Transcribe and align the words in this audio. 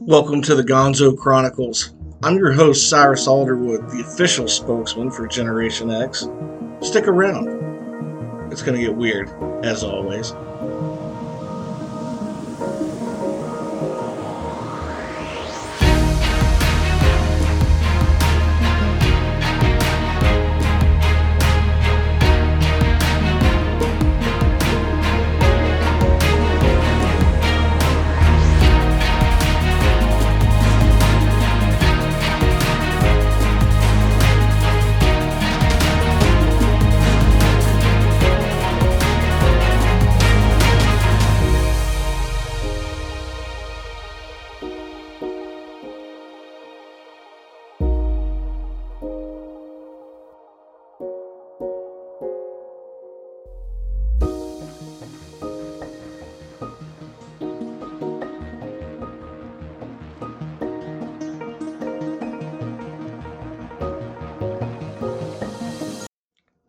Welcome 0.00 0.42
to 0.42 0.54
the 0.54 0.62
Gonzo 0.62 1.18
Chronicles. 1.18 1.92
I'm 2.22 2.36
your 2.36 2.52
host, 2.52 2.88
Cyrus 2.88 3.26
Alderwood, 3.26 3.90
the 3.90 4.00
official 4.00 4.46
spokesman 4.46 5.10
for 5.10 5.26
Generation 5.26 5.90
X. 5.90 6.28
Stick 6.80 7.08
around. 7.08 7.48
It's 8.52 8.62
going 8.62 8.78
to 8.78 8.86
get 8.86 8.94
weird, 8.94 9.28
as 9.64 9.82
always. 9.82 10.32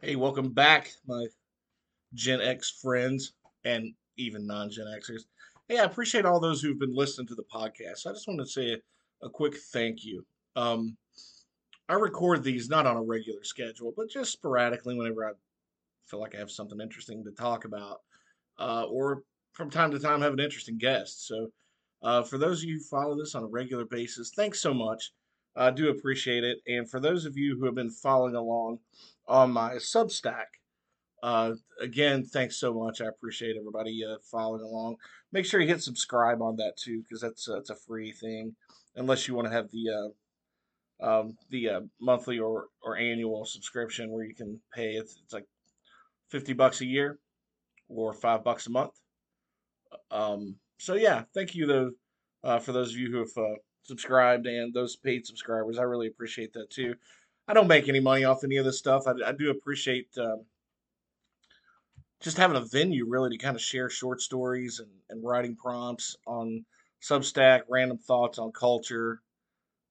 Hey, 0.10 0.16
welcome 0.16 0.50
back, 0.50 0.92
my 1.06 1.28
Gen 2.16 2.42
X 2.42 2.80
friends 2.82 3.34
and 3.64 3.94
even 4.18 4.48
non 4.48 4.72
Gen 4.72 4.88
Xers. 4.88 5.26
Hey, 5.68 5.78
I 5.78 5.84
appreciate 5.84 6.26
all 6.26 6.40
those 6.40 6.64
who've 6.64 6.80
been 6.80 6.96
listening 6.96 7.28
to 7.28 7.36
the 7.36 7.44
podcast. 7.44 8.08
I 8.08 8.14
just 8.14 8.28
want 8.28 8.40
to 8.40 8.48
say 8.48 8.74
a, 8.74 9.28
a 9.28 9.30
quick 9.30 9.56
thank 9.72 10.04
you. 10.04 10.26
Um, 10.56 10.98
I 11.90 11.94
record 11.94 12.44
these 12.44 12.70
not 12.70 12.88
on 12.88 12.98
a 12.98 13.04
regular 13.04 13.44
schedule, 13.44 13.94
but 13.96 14.10
just 14.10 14.32
sporadically 14.32 14.98
whenever 14.98 15.28
I 15.28 15.34
feel 16.08 16.20
like 16.20 16.34
I 16.34 16.40
have 16.40 16.50
something 16.50 16.82
interesting 16.82 17.24
to 17.26 17.32
talk 17.32 17.66
about, 17.66 18.02
uh, 18.58 18.86
or 18.90 19.22
from 19.54 19.70
time 19.70 19.92
to 19.92 20.00
time 20.00 20.22
have 20.22 20.34
an 20.34 20.40
interesting 20.40 20.80
guest. 20.80 21.28
So, 21.28 21.52
uh, 22.02 22.24
for 22.24 22.40
those 22.40 22.64
of 22.64 22.70
you 22.70 22.78
who 22.78 22.84
follow 22.84 23.16
this 23.16 23.36
on 23.36 23.44
a 23.44 23.48
regular 23.48 23.86
basis, 23.86 24.32
thanks 24.36 24.60
so 24.60 24.74
much. 24.74 25.12
I 25.56 25.72
do 25.72 25.90
appreciate 25.90 26.44
it. 26.44 26.60
And 26.68 26.90
for 26.90 27.00
those 27.00 27.26
of 27.26 27.38
you 27.38 27.58
who 27.60 27.66
have 27.66 27.76
been 27.76 27.90
following 27.92 28.36
along 28.36 28.80
on 29.30 29.52
my 29.52 29.76
Substack, 29.76 30.46
uh, 31.22 31.52
again, 31.82 32.26
thanks 32.26 32.60
so 32.60 32.74
much. 32.74 33.02
I 33.02 33.06
appreciate 33.06 33.56
everybody 33.58 34.02
uh, 34.04 34.18
following 34.32 34.62
along. 34.62 34.96
Make 35.32 35.46
sure 35.46 35.62
you 35.62 35.68
hit 35.68 35.84
subscribe 35.84 36.42
on 36.42 36.56
that 36.58 36.74
too, 36.78 37.02
because 37.04 37.22
that's 37.22 37.48
uh, 37.48 37.56
that's 37.56 37.70
a 37.70 37.76
free 37.76 38.12
thing, 38.12 38.56
unless 38.96 39.28
you 39.28 39.36
want 39.36 39.48
to 39.48 39.54
have 39.54 39.70
the 39.72 40.14
uh, 41.02 41.08
um, 41.08 41.38
the 41.50 41.70
uh, 41.70 41.82
monthly 42.02 42.40
or, 42.40 42.68
or 42.82 42.98
annual 42.98 43.46
subscription 43.46 44.12
where 44.12 44.26
you 44.26 44.36
can 44.36 44.60
pay. 44.74 44.92
It's, 44.92 45.20
it's 45.24 45.34
like 45.34 45.46
fifty 46.30 46.54
bucks 46.54 46.82
a 46.82 46.86
year 46.86 47.20
or 47.88 48.14
five 48.14 48.44
bucks 48.44 48.68
a 48.68 48.72
month. 48.72 48.94
Um, 50.12 50.56
so 50.78 50.96
yeah, 50.96 51.24
thank 51.34 51.56
you 51.56 51.66
though 51.68 51.92
uh, 52.44 52.60
for 52.60 52.72
those 52.72 52.92
of 52.92 52.98
you 52.98 53.12
who 53.12 53.20
have 53.20 53.58
subscribed 53.84 54.46
and 54.46 54.74
those 54.74 54.96
paid 54.96 55.26
subscribers. 55.26 55.78
I 55.78 55.84
really 55.84 56.08
appreciate 56.08 56.54
that 56.54 56.70
too. 56.70 56.96
I 57.50 57.54
don't 57.54 57.68
make 57.68 57.90
any 57.90 58.00
money 58.00 58.26
off 58.26 58.44
any 58.44 58.58
of 58.58 58.66
this 58.66 58.78
stuff. 58.78 59.08
I, 59.08 59.14
I 59.30 59.32
do 59.32 59.50
appreciate 59.50 60.08
um, 60.20 60.46
just 62.22 62.38
having 62.38 62.56
a 62.56 62.62
venue 62.62 63.08
really 63.10 63.32
to 63.32 63.44
kind 63.44 63.56
of 63.56 63.62
share 63.62 63.90
short 63.90 64.22
stories 64.22 64.80
and, 64.80 64.92
and 65.10 65.26
writing 65.26 65.56
prompts 65.56 66.16
on 66.28 66.64
Substack, 67.02 67.62
random 67.68 67.98
thoughts 67.98 68.38
on 68.38 68.52
culture, 68.52 69.24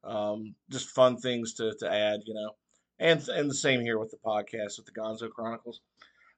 um, 0.04 0.54
just 0.70 0.90
fun 0.90 1.16
things 1.16 1.52
to, 1.54 1.74
to 1.80 1.92
add, 1.92 2.20
you 2.26 2.34
know. 2.34 2.52
And, 3.00 3.26
and 3.28 3.50
the 3.50 3.54
same 3.54 3.80
here 3.80 3.98
with 3.98 4.12
the 4.12 4.18
podcast 4.24 4.76
with 4.76 4.86
the 4.86 4.92
Gonzo 4.92 5.28
Chronicles. 5.28 5.80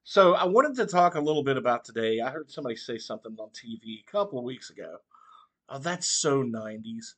So 0.05 0.35
I 0.35 0.47
wanted 0.47 0.75
to 0.77 0.87
talk 0.87 1.17
a 1.17 1.21
little 1.21 1.45
bit 1.45 1.59
about 1.59 1.85
today. 1.85 2.21
I 2.21 2.31
heard 2.31 2.51
somebody 2.51 2.77
say 2.77 2.97
something 2.97 3.37
on 3.39 3.49
TV 3.49 4.01
a 4.01 4.11
couple 4.11 4.39
of 4.39 4.45
weeks 4.47 4.71
ago. 4.71 4.97
Oh, 5.69 5.79
that's 5.79 6.09
so 6.09 6.43
90s. 6.43 7.15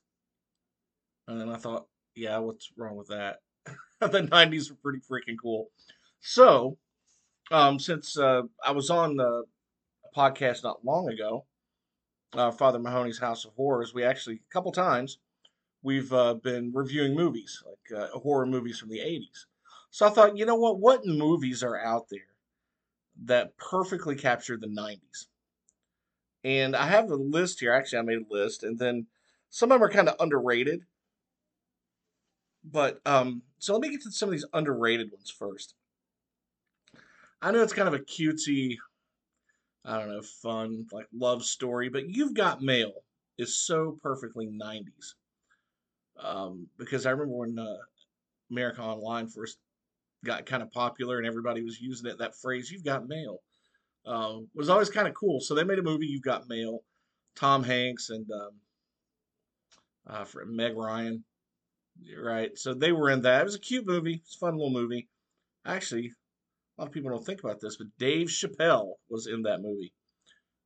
And 1.29 1.39
then 1.39 1.47
I 1.47 1.55
thought, 1.55 1.87
yeah, 2.15 2.37
what's 2.39 2.69
wrong 2.75 2.97
with 2.97 3.07
that? 3.07 3.37
the 4.11 4.21
90s 4.21 4.69
were 4.69 4.77
pretty 4.81 4.99
freaking 4.99 5.37
cool. 5.41 5.69
So, 6.19 6.77
um, 7.51 7.79
since 7.79 8.17
uh, 8.17 8.43
I 8.63 8.71
was 8.71 8.89
on 8.89 9.17
the 9.17 9.43
podcast 10.15 10.63
not 10.63 10.85
long 10.85 11.09
ago, 11.09 11.45
uh, 12.33 12.51
Father 12.51 12.79
Mahoney's 12.79 13.19
House 13.19 13.45
of 13.45 13.53
Horrors, 13.53 13.93
we 13.93 14.03
actually, 14.03 14.35
a 14.35 14.53
couple 14.53 14.71
times, 14.71 15.19
we've 15.83 16.11
uh, 16.13 16.35
been 16.35 16.71
reviewing 16.73 17.15
movies, 17.15 17.63
like 17.65 18.01
uh, 18.01 18.17
horror 18.19 18.45
movies 18.45 18.79
from 18.79 18.89
the 18.89 18.99
80s. 18.99 19.45
So 19.91 20.07
I 20.07 20.09
thought, 20.09 20.37
you 20.37 20.45
know 20.45 20.55
what? 20.55 20.79
What 20.79 21.05
movies 21.05 21.61
are 21.61 21.79
out 21.79 22.09
there 22.09 22.21
that 23.25 23.57
perfectly 23.57 24.15
capture 24.15 24.57
the 24.57 24.67
90s? 24.67 25.27
And 26.43 26.75
I 26.75 26.87
have 26.87 27.11
a 27.11 27.15
list 27.15 27.59
here. 27.59 27.71
Actually, 27.71 27.99
I 27.99 28.03
made 28.03 28.25
a 28.29 28.33
list, 28.33 28.63
and 28.63 28.77
then 28.79 29.05
some 29.49 29.71
of 29.71 29.79
them 29.79 29.83
are 29.83 29.91
kind 29.91 30.09
of 30.09 30.15
underrated 30.19 30.81
but 32.73 32.99
um, 33.05 33.43
so 33.59 33.73
let 33.73 33.81
me 33.81 33.91
get 33.91 34.01
to 34.01 34.11
some 34.11 34.27
of 34.27 34.33
these 34.33 34.45
underrated 34.51 35.11
ones 35.11 35.29
first. 35.29 35.75
I 37.41 37.51
know 37.51 37.61
it's 37.61 37.73
kind 37.73 37.87
of 37.87 37.93
a 37.93 37.99
cutesy, 37.99 38.77
I 39.85 39.99
don't 39.99 40.09
know, 40.09 40.21
fun 40.41 40.87
like 40.91 41.07
love 41.13 41.45
story, 41.45 41.89
but 41.89 42.09
you've 42.09 42.33
got 42.33 42.61
mail 42.61 42.91
is 43.37 43.59
so 43.59 43.97
perfectly 44.01 44.47
'90s. 44.47 45.13
Um, 46.19 46.67
because 46.77 47.05
I 47.05 47.11
remember 47.11 47.35
when 47.37 47.59
uh, 47.59 47.77
America 48.51 48.81
Online 48.81 49.27
first 49.27 49.57
got 50.25 50.45
kind 50.45 50.63
of 50.63 50.71
popular 50.71 51.17
and 51.17 51.27
everybody 51.27 51.63
was 51.63 51.79
using 51.79 52.09
it. 52.09 52.17
That 52.17 52.35
phrase, 52.35 52.71
"You've 52.71 52.85
got 52.85 53.07
mail," 53.07 53.39
um, 54.05 54.47
was 54.55 54.69
always 54.69 54.89
kind 54.89 55.07
of 55.07 55.13
cool. 55.13 55.39
So 55.41 55.53
they 55.53 55.63
made 55.63 55.79
a 55.79 55.83
movie, 55.83 56.07
"You've 56.07 56.23
Got 56.23 56.49
Mail." 56.49 56.83
Tom 57.35 57.63
Hanks 57.63 58.09
and 58.09 58.29
um, 58.31 58.51
uh, 60.07 60.25
Meg 60.45 60.77
Ryan 60.77 61.23
Right. 62.21 62.57
So 62.57 62.73
they 62.73 62.91
were 62.91 63.09
in 63.09 63.21
that. 63.21 63.41
It 63.41 63.45
was 63.45 63.55
a 63.55 63.59
cute 63.59 63.85
movie. 63.85 64.15
It's 64.15 64.35
a 64.35 64.39
fun 64.39 64.57
little 64.57 64.71
movie. 64.71 65.07
Actually, 65.65 66.13
a 66.77 66.81
lot 66.81 66.87
of 66.87 66.93
people 66.93 67.11
don't 67.11 67.25
think 67.25 67.43
about 67.43 67.61
this, 67.61 67.77
but 67.77 67.87
Dave 67.97 68.27
Chappelle 68.27 68.93
was 69.09 69.27
in 69.27 69.43
that 69.43 69.61
movie. 69.61 69.93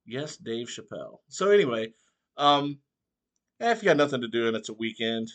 Yes, 0.06 0.38
Dave 0.38 0.68
Chappelle. 0.68 1.20
So 1.28 1.52
anyway, 1.52 1.94
um, 2.38 2.80
if 3.60 3.82
you 3.82 3.90
got 3.90 3.98
nothing 3.98 4.22
to 4.22 4.28
do 4.28 4.48
and 4.48 4.56
it's 4.56 4.70
a 4.70 4.74
weekend, 4.74 5.30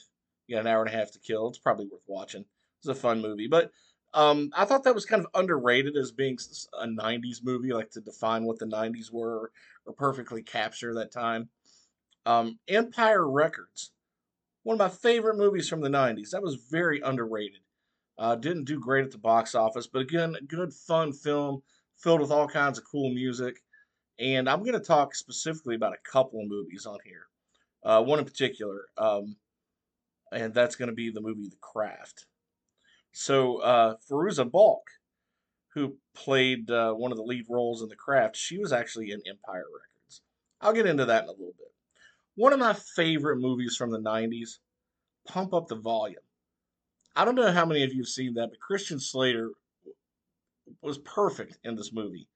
you 0.47 0.57
got 0.57 0.63
an 0.63 0.67
hour 0.67 0.83
and 0.83 0.93
a 0.93 0.97
half 0.97 1.13
to 1.13 1.19
kill, 1.21 1.49
it's 1.49 1.59
probably 1.59 1.87
worth 1.87 2.03
watching. 2.07 2.45
It's 2.81 2.89
a 2.89 2.95
fun 2.95 3.21
movie. 3.21 3.49
But 3.49 3.71
um, 4.15 4.51
I 4.57 4.65
thought 4.65 4.85
that 4.85 4.95
was 4.95 5.07
kind 5.07 5.25
of 5.25 5.31
underrated 5.35 5.97
as 5.97 6.11
being 6.11 6.39
a 6.81 6.87
90s 6.87 7.41
movie, 7.43 7.73
like 7.73 7.91
to 7.93 8.01
define 8.01 8.45
what 8.45 8.59
the 8.59 8.67
90s 8.67 9.13
were 9.13 9.53
or 9.87 9.93
perfectly 9.95 10.43
capture 10.43 10.95
that 10.95 11.13
time. 11.13 11.49
Um, 12.25 12.59
Empire 12.69 13.29
Records 13.29 13.91
one 14.63 14.75
of 14.75 14.79
my 14.79 14.89
favorite 14.89 15.37
movies 15.37 15.69
from 15.69 15.81
the 15.81 15.89
90s. 15.89 16.31
That 16.31 16.43
was 16.43 16.67
very 16.71 17.01
underrated. 17.01 17.61
Uh, 18.19 18.37
didn't 18.37 18.65
do 18.65 18.79
great 18.79 19.05
at 19.05 19.11
the 19.11 19.19
box 19.19 19.55
office, 19.55 19.87
but 19.87 20.03
again, 20.03 20.37
a 20.41 20.45
good, 20.45 20.73
fun 20.73 21.13
film 21.13 21.63
filled 21.97 22.21
with 22.21 22.31
all 22.31 22.47
kinds 22.47 22.79
of 22.79 22.85
cool 22.85 23.13
music. 23.13 23.63
And 24.19 24.49
I'm 24.49 24.61
going 24.61 24.75
to 24.75 24.81
talk 24.81 25.15
specifically 25.15 25.75
about 25.75 25.95
a 25.95 26.11
couple 26.11 26.41
of 26.41 26.49
movies 26.49 26.87
on 26.87 26.99
here. 27.05 27.27
Uh, 27.83 28.03
one 28.03 28.21
in 28.21 28.25
particular, 28.25 28.87
um, 28.97 29.37
and 30.33 30.55
that's 30.55 30.77
going 30.77 30.89
to 30.89 30.95
be 30.95 31.11
the 31.11 31.21
movie 31.21 31.49
The 31.49 31.57
Craft. 31.61 32.27
So, 33.11 33.57
uh, 33.57 33.97
Fairuza 34.09 34.49
Balk, 34.49 34.83
who 35.75 35.97
played 36.15 36.71
uh, 36.71 36.93
one 36.93 37.11
of 37.11 37.19
the 37.19 37.25
lead 37.25 37.47
roles 37.49 37.83
in 37.83 37.89
The 37.89 37.97
Craft, 37.97 38.37
she 38.37 38.59
was 38.59 38.73
actually 38.73 39.11
in 39.11 39.21
Empire 39.27 39.65
Records. 39.65 40.23
I'll 40.61 40.73
get 40.73 40.87
into 40.87 41.07
that 41.07 41.25
in 41.25 41.29
a 41.29 41.33
little 41.33 41.55
bit. 41.59 41.72
One 42.35 42.53
of 42.53 42.59
my 42.59 42.73
favorite 42.73 43.39
movies 43.39 43.77
from 43.77 43.91
the 43.91 43.99
90s, 43.99 44.59
Pump 45.27 45.53
Up 45.53 45.69
the 45.69 45.77
Volume. 45.77 46.23
I 47.15 47.25
don't 47.25 47.35
know 47.35 47.53
how 47.53 47.67
many 47.67 47.83
of 47.83 47.93
you 47.93 48.03
have 48.03 48.09
seen 48.09 48.35
that, 48.35 48.51
but 48.51 48.61
Christian 48.61 48.99
Slater 48.99 49.51
was 50.81 50.99
perfect 50.99 51.59
in 51.63 51.77
this 51.77 51.93
movie. 51.93 52.29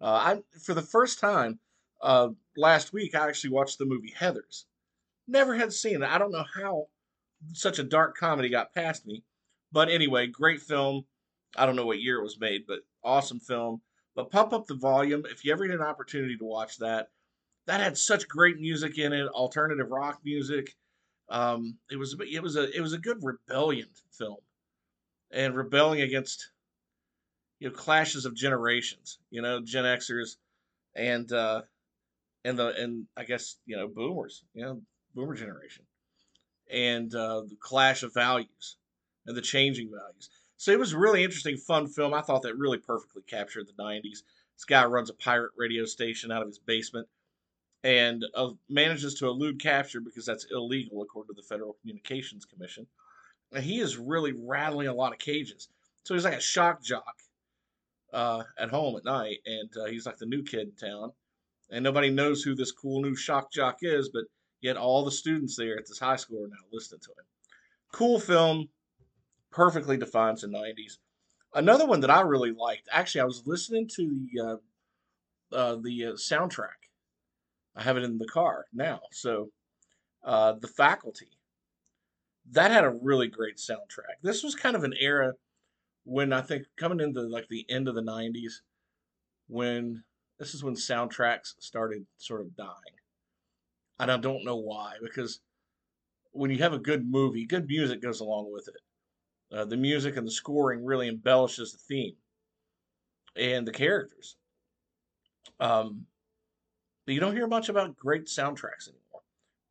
Uh, 0.00 0.06
I 0.06 0.42
for 0.60 0.74
the 0.74 0.82
first 0.82 1.18
time 1.18 1.58
uh, 2.02 2.28
last 2.56 2.92
week, 2.92 3.14
I 3.14 3.28
actually 3.28 3.50
watched 3.50 3.78
the 3.78 3.84
movie 3.84 4.14
Heathers. 4.18 4.64
Never 5.28 5.54
had 5.54 5.72
seen 5.72 6.02
it. 6.02 6.08
I 6.08 6.18
don't 6.18 6.32
know 6.32 6.44
how 6.54 6.86
such 7.52 7.78
a 7.78 7.84
dark 7.84 8.16
comedy 8.16 8.48
got 8.48 8.74
past 8.74 9.06
me, 9.06 9.24
but 9.72 9.90
anyway, 9.90 10.26
great 10.26 10.60
film. 10.60 11.04
I 11.56 11.66
don't 11.66 11.76
know 11.76 11.86
what 11.86 12.00
year 12.00 12.18
it 12.18 12.24
was 12.24 12.40
made, 12.40 12.66
but 12.66 12.80
awesome 13.02 13.40
film. 13.40 13.82
But 14.14 14.30
pump 14.30 14.52
up 14.52 14.66
the 14.66 14.74
volume 14.74 15.24
if 15.30 15.44
you 15.44 15.52
ever 15.52 15.66
get 15.66 15.76
an 15.76 15.82
opportunity 15.82 16.36
to 16.36 16.44
watch 16.44 16.78
that. 16.78 17.08
That 17.66 17.80
had 17.80 17.96
such 17.96 18.28
great 18.28 18.58
music 18.58 18.98
in 18.98 19.12
it, 19.12 19.28
alternative 19.28 19.90
rock 19.90 20.20
music. 20.24 20.74
Um, 21.28 21.78
it 21.90 21.96
was 21.96 22.16
it 22.30 22.42
was 22.42 22.56
a 22.56 22.70
it 22.76 22.80
was 22.80 22.92
a 22.92 22.98
good 22.98 23.18
rebellion 23.22 23.88
film, 24.12 24.38
and 25.30 25.56
rebelling 25.56 26.02
against 26.02 26.50
you 27.60 27.68
know 27.68 27.74
clashes 27.74 28.26
of 28.26 28.34
generations. 28.34 29.18
You 29.30 29.42
know, 29.42 29.60
Gen 29.62 29.84
Xers 29.84 30.36
and 30.94 31.30
uh, 31.32 31.62
and 32.44 32.58
the 32.58 32.74
and 32.80 33.06
I 33.16 33.24
guess 33.24 33.56
you 33.64 33.76
know 33.76 33.88
boomers. 33.88 34.44
You 34.52 34.64
know, 34.64 34.82
boomer 35.14 35.34
generation, 35.34 35.86
and 36.70 37.14
uh, 37.14 37.42
the 37.42 37.56
clash 37.58 38.02
of 38.02 38.12
values 38.12 38.76
and 39.26 39.34
the 39.34 39.42
changing 39.42 39.90
values. 39.90 40.28
So 40.58 40.70
it 40.70 40.78
was 40.78 40.92
a 40.92 40.98
really 40.98 41.24
interesting, 41.24 41.56
fun 41.56 41.86
film. 41.88 42.12
I 42.12 42.20
thought 42.20 42.42
that 42.42 42.56
really 42.56 42.78
perfectly 42.78 43.22
captured 43.26 43.66
the 43.66 43.82
'90s. 43.82 44.22
This 44.56 44.64
guy 44.68 44.84
runs 44.84 45.08
a 45.08 45.14
pirate 45.14 45.52
radio 45.56 45.86
station 45.86 46.30
out 46.30 46.42
of 46.42 46.48
his 46.48 46.58
basement 46.58 47.08
and 47.84 48.24
uh, 48.34 48.48
manages 48.70 49.14
to 49.14 49.26
elude 49.28 49.60
capture 49.60 50.00
because 50.00 50.24
that's 50.24 50.46
illegal 50.50 51.02
according 51.02 51.34
to 51.34 51.40
the 51.40 51.46
Federal 51.46 51.76
Communications 51.82 52.46
Commission. 52.46 52.86
And 53.52 53.62
he 53.62 53.78
is 53.78 53.98
really 53.98 54.32
rattling 54.32 54.88
a 54.88 54.94
lot 54.94 55.12
of 55.12 55.18
cages. 55.18 55.68
So 56.02 56.14
he's 56.14 56.24
like 56.24 56.34
a 56.34 56.40
shock 56.40 56.82
jock 56.82 57.14
uh, 58.12 58.42
at 58.58 58.70
home 58.70 58.96
at 58.96 59.04
night, 59.04 59.38
and 59.44 59.70
uh, 59.76 59.84
he's 59.84 60.06
like 60.06 60.16
the 60.16 60.26
new 60.26 60.42
kid 60.42 60.68
in 60.68 60.88
town. 60.88 61.12
And 61.70 61.84
nobody 61.84 62.10
knows 62.10 62.42
who 62.42 62.54
this 62.54 62.72
cool 62.72 63.02
new 63.02 63.14
shock 63.14 63.52
jock 63.52 63.78
is, 63.82 64.08
but 64.12 64.24
yet 64.62 64.76
all 64.76 65.04
the 65.04 65.10
students 65.10 65.56
there 65.56 65.76
at 65.76 65.86
this 65.86 65.98
high 65.98 66.16
school 66.16 66.44
are 66.44 66.48
now 66.48 66.54
listening 66.72 67.00
to 67.00 67.10
him. 67.10 67.24
Cool 67.92 68.18
film, 68.18 68.68
perfectly 69.50 69.96
defines 69.96 70.40
the 70.40 70.48
90s. 70.48 70.98
Another 71.54 71.86
one 71.86 72.00
that 72.00 72.10
I 72.10 72.22
really 72.22 72.52
liked, 72.52 72.88
actually, 72.90 73.20
I 73.20 73.26
was 73.26 73.42
listening 73.46 73.88
to 73.96 74.26
the 74.32 74.42
uh, 74.42 74.56
uh 75.54 75.76
the 75.76 76.06
uh, 76.06 76.12
soundtrack 76.12 76.83
I 77.76 77.82
have 77.82 77.96
it 77.96 78.04
in 78.04 78.18
the 78.18 78.26
car 78.26 78.66
now. 78.72 79.00
So, 79.12 79.50
uh, 80.24 80.54
The 80.60 80.68
Faculty. 80.68 81.28
That 82.50 82.70
had 82.70 82.84
a 82.84 82.98
really 83.02 83.28
great 83.28 83.56
soundtrack. 83.56 84.20
This 84.22 84.42
was 84.42 84.54
kind 84.54 84.76
of 84.76 84.84
an 84.84 84.94
era 84.98 85.32
when 86.04 86.32
I 86.32 86.42
think 86.42 86.66
coming 86.76 87.00
into 87.00 87.22
like 87.22 87.48
the 87.48 87.64
end 87.70 87.88
of 87.88 87.94
the 87.94 88.02
90s, 88.02 88.60
when 89.48 90.04
this 90.38 90.54
is 90.54 90.62
when 90.62 90.74
soundtracks 90.74 91.54
started 91.58 92.06
sort 92.18 92.42
of 92.42 92.56
dying. 92.56 92.98
And 93.98 94.10
I 94.10 94.18
don't 94.18 94.44
know 94.44 94.56
why, 94.56 94.94
because 95.02 95.40
when 96.32 96.50
you 96.50 96.58
have 96.58 96.72
a 96.72 96.78
good 96.78 97.08
movie, 97.08 97.46
good 97.46 97.66
music 97.66 98.02
goes 98.02 98.20
along 98.20 98.52
with 98.52 98.68
it. 98.68 99.56
Uh, 99.56 99.64
the 99.64 99.76
music 99.76 100.16
and 100.16 100.26
the 100.26 100.32
scoring 100.32 100.84
really 100.84 101.08
embellishes 101.08 101.72
the 101.72 101.78
theme 101.78 102.16
and 103.36 103.66
the 103.66 103.72
characters. 103.72 104.36
Um, 105.60 106.06
you 107.12 107.20
don't 107.20 107.34
hear 107.36 107.46
much 107.46 107.68
about 107.68 107.96
great 107.96 108.26
soundtracks 108.26 108.88
anymore. 108.88 109.22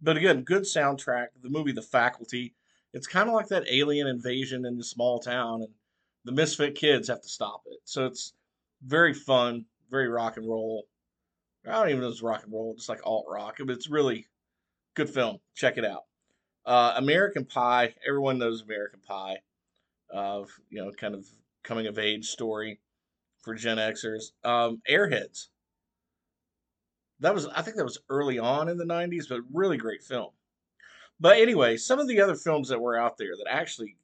But 0.01 0.17
again, 0.17 0.43
good 0.43 0.63
soundtrack. 0.63 1.27
The 1.41 1.49
movie 1.49 1.71
The 1.71 1.81
Faculty. 1.81 2.53
It's 2.93 3.07
kind 3.07 3.27
of 3.27 3.33
like 3.33 3.47
that 3.47 3.67
alien 3.69 4.07
invasion 4.07 4.65
in 4.65 4.77
the 4.77 4.83
small 4.83 5.19
town, 5.19 5.63
and 5.63 5.73
the 6.25 6.31
misfit 6.31 6.75
kids 6.75 7.07
have 7.07 7.21
to 7.21 7.29
stop 7.29 7.63
it. 7.65 7.79
So 7.85 8.05
it's 8.05 8.33
very 8.85 9.13
fun, 9.13 9.65
very 9.89 10.07
rock 10.09 10.37
and 10.37 10.47
roll. 10.47 10.85
I 11.65 11.71
don't 11.71 11.89
even 11.89 12.01
know 12.01 12.07
if 12.07 12.13
it's 12.13 12.21
rock 12.21 12.43
and 12.43 12.53
roll, 12.53 12.75
just 12.75 12.89
like 12.89 13.01
alt 13.05 13.25
rock. 13.29 13.55
But 13.57 13.71
it's 13.71 13.89
really 13.89 14.27
good 14.93 15.09
film. 15.09 15.39
Check 15.55 15.77
it 15.77 15.85
out. 15.85 16.03
Uh, 16.65 16.93
American 16.97 17.45
Pie. 17.45 17.95
Everyone 18.07 18.37
knows 18.37 18.61
American 18.61 18.99
Pie. 19.07 19.37
Of 20.09 20.43
uh, 20.43 20.61
you 20.69 20.83
know, 20.83 20.91
kind 20.91 21.15
of 21.15 21.25
coming 21.63 21.87
of 21.87 21.97
age 21.97 22.27
story 22.27 22.79
for 23.41 23.55
Gen 23.55 23.77
Xers. 23.77 24.31
Um, 24.43 24.81
Airheads 24.87 25.47
that 27.23 27.33
was 27.33 27.47
I 27.47 27.61
think 27.61 27.77
that 27.77 27.85
was 27.85 27.99
early 28.09 28.37
on 28.37 28.67
in 28.67 28.77
the 28.77 28.85
90s, 28.85 29.29
but 29.29 29.39
really 29.51 29.77
great 29.77 30.03
film. 30.03 30.31
But 31.19 31.37
anyway, 31.37 31.77
some 31.77 31.99
of 31.99 32.07
the 32.07 32.19
other 32.19 32.35
films 32.35 32.67
that 32.67 32.81
were 32.81 32.97
out 32.99 33.17
there 33.17 33.35
that 33.37 33.49
actually 33.49 33.95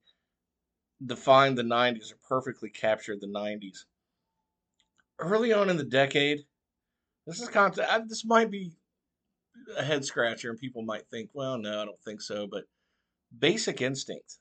defined 1.05 1.57
the 1.57 1.63
90s 1.63 2.13
or 2.13 2.17
perfectly 2.27 2.69
captured 2.69 3.19
the 3.19 3.27
90s. 3.27 3.85
Early 5.19 5.51
on 5.51 5.69
in 5.69 5.75
the 5.75 5.83
decade, 5.83 6.45
this 7.27 7.41
is 7.41 7.49
kind 7.49 7.77
of, 7.77 8.07
this 8.07 8.23
might 8.23 8.49
be 8.49 8.71
a 9.77 9.83
head 9.83 10.05
scratcher 10.05 10.49
and 10.49 10.57
people 10.57 10.81
might 10.81 11.07
think, 11.11 11.29
well, 11.33 11.57
no, 11.57 11.81
I 11.81 11.85
don't 11.85 11.99
think 12.05 12.21
so, 12.21 12.47
but 12.47 12.63
Basic 13.37 13.81
Instinct. 13.81 14.37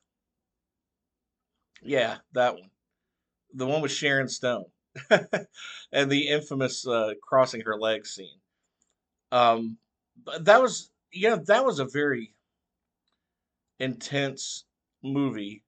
Yeah, 1.83 2.19
that 2.33 2.55
one. 2.55 2.71
The 3.55 3.67
one 3.67 3.83
with 3.83 3.93
Sharon 3.93 4.29
Stone. 4.29 4.67
and 5.93 6.11
the 6.11 6.29
infamous 6.29 6.87
uh, 6.87 7.15
crossing 7.21 7.63
her 7.63 7.77
legs 7.77 8.11
scene. 8.11 8.39
Um, 9.33 9.79
but 10.25 10.45
that 10.45 10.61
was 10.63 10.91
yeah, 11.13 11.37
that 11.47 11.65
was 11.65 11.79
a 11.79 11.85
very 11.87 12.35
intense 13.79 14.65
movie. 15.03 15.65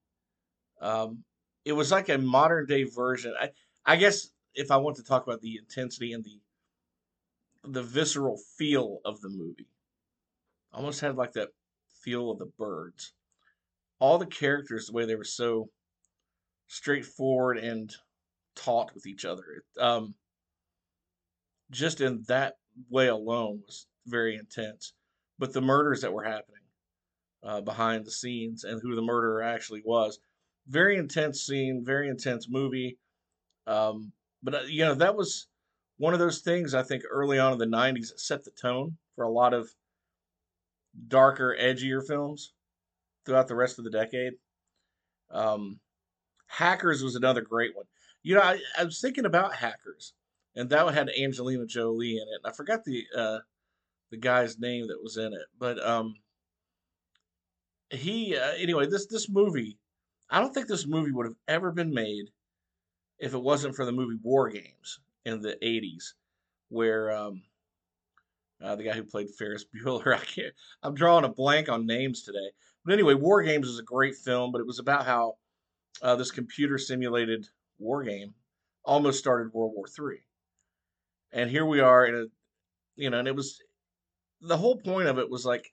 Um, 0.81 1.25
it 1.65 1.73
was 1.73 1.91
like 1.93 2.09
a 2.09 2.19
modern 2.19 2.67
day 2.67 2.85
version. 2.85 3.35
I 3.41 3.51
I 3.85 3.97
guess 3.97 4.31
if 4.55 4.71
I 4.71 4.79
want 4.79 4.97
to 4.97 5.05
talk 5.05 5.27
about 5.27 5.41
the 5.41 5.59
intensity 5.59 6.12
and 6.12 6.25
the 6.25 6.41
the 7.65 7.83
visceral 7.83 8.39
feel 8.59 9.01
of 9.05 9.21
the 9.21 9.29
movie, 9.29 9.69
almost 10.73 11.01
had 11.01 11.17
like 11.17 11.33
that 11.33 11.51
feel 12.03 12.31
of 12.31 12.39
the 12.39 12.47
birds. 12.47 13.15
All 13.99 14.19
the 14.19 14.27
characters, 14.27 14.87
the 14.87 14.93
way 14.93 15.07
they 15.07 15.17
were 15.17 15.25
so 15.25 15.71
straightforward 16.69 17.59
and 17.59 17.95
taut 18.55 18.95
with 18.95 19.07
each 19.07 19.25
other. 19.25 19.65
Um, 19.79 20.15
just 21.71 22.01
in 22.01 22.23
that 22.29 22.57
way 22.89 23.09
alone 23.09 23.63
was 23.67 23.87
very 24.07 24.37
intense. 24.37 24.93
But 25.39 25.53
the 25.53 25.61
murders 25.61 26.03
that 26.03 26.13
were 26.13 26.25
happening 26.25 26.61
uh, 27.43 27.61
behind 27.61 28.05
the 28.05 28.11
scenes 28.11 28.65
and 28.65 28.81
who 28.83 28.95
the 28.95 29.03
murderer 29.03 29.43
actually 29.43 29.83
was, 29.85 30.19
very 30.69 30.97
intense 30.97 31.41
scene, 31.43 31.83
very 31.85 32.09
intense 32.09 32.49
movie. 32.49 32.99
Um, 33.67 34.13
but 34.43 34.55
uh, 34.55 34.61
you 34.63 34.85
know 34.85 34.95
that 34.95 35.17
was 35.17 35.49
one 35.99 36.13
of 36.13 36.21
those 36.21 36.41
things 36.41 36.75
I 36.75 36.83
think 36.83 37.03
early 37.11 37.39
on 37.39 37.53
in 37.53 37.59
the 37.59 37.67
'90s 37.67 38.11
that 38.11 38.21
set 38.21 38.45
the 38.45 38.51
tone 38.51 38.97
for 39.17 39.25
a 39.25 39.31
lot 39.31 39.55
of 39.55 39.71
darker, 41.09 41.57
edgier 41.61 42.07
films 42.07 42.53
throughout 43.25 43.49
the 43.49 43.55
rest 43.55 43.79
of 43.79 43.85
the 43.85 43.91
decade. 43.91 44.35
Um, 45.31 45.81
Hackers 46.47 47.03
was 47.03 47.15
another 47.15 47.43
great 47.43 47.77
one. 47.77 47.87
You 48.23 48.35
know, 48.35 48.43
I, 48.43 48.59
I 48.79 48.85
was 48.85 49.01
thinking 49.01 49.25
about 49.25 49.55
Hackers 49.55 50.15
and 50.56 50.70
that 50.70 50.85
one 50.85 50.94
had 50.94 51.11
Angelina 51.11 51.67
Jolie 51.67 52.17
in 52.17 52.23
it. 52.23 52.41
I 52.44 52.52
forgot 52.52 52.85
the 52.85 53.05
uh, 53.17 53.38
the 54.11 54.17
guy's 54.17 54.58
name 54.58 54.88
that 54.88 55.02
was 55.02 55.17
in 55.17 55.32
it, 55.32 55.47
but 55.58 55.85
um, 55.87 56.14
he 57.91 58.37
uh, 58.37 58.52
anyway. 58.59 58.87
This 58.87 59.07
this 59.07 59.28
movie, 59.28 59.78
I 60.28 60.40
don't 60.40 60.52
think 60.52 60.66
this 60.66 60.87
movie 60.87 61.12
would 61.12 61.26
have 61.26 61.37
ever 61.49 61.71
been 61.73 61.95
made 61.95 62.26
if 63.19 63.35
it 63.35 63.42
wasn't 63.42 63.76
for 63.76 63.85
the 63.85 63.92
movie 63.92 64.19
War 64.23 64.49
Games 64.49 65.00
in 65.25 65.40
the 65.40 65.57
'80s, 65.62 66.14
where 66.69 67.12
um, 67.12 67.42
uh, 68.62 68.75
the 68.75 68.85
guy 68.85 68.92
who 68.92 69.04
played 69.04 69.28
Ferris 69.38 69.64
Bueller. 69.75 70.14
I 70.14 70.25
can't. 70.25 70.54
I'm 70.83 70.95
drawing 70.95 71.25
a 71.25 71.28
blank 71.28 71.69
on 71.69 71.87
names 71.87 72.23
today. 72.23 72.50
But 72.85 72.95
anyway, 72.95 73.14
War 73.14 73.42
Games 73.42 73.69
is 73.69 73.78
a 73.78 73.85
great 73.85 74.16
film, 74.16 74.52
but 74.52 74.61
it 74.61 74.66
was 74.66 74.78
about 74.78 75.04
how 75.04 75.37
uh, 76.02 76.16
this 76.16 76.30
computer 76.30 76.78
simulated 76.78 77.47
war 77.78 78.02
game 78.02 78.35
almost 78.85 79.19
started 79.19 79.52
World 79.52 79.73
War 79.76 79.87
Three 79.87 80.23
and 81.33 81.51
here 81.51 81.67
we 81.67 81.81
are 81.81 82.07
in 82.07 82.15
a 82.15 82.25
you 82.97 83.11
know 83.11 83.19
and 83.19 83.29
it 83.29 83.35
was 83.35 83.59
the 84.41 84.57
whole 84.57 84.77
point 84.77 85.09
of 85.09 85.19
it 85.19 85.31
was 85.31 85.45
like 85.45 85.73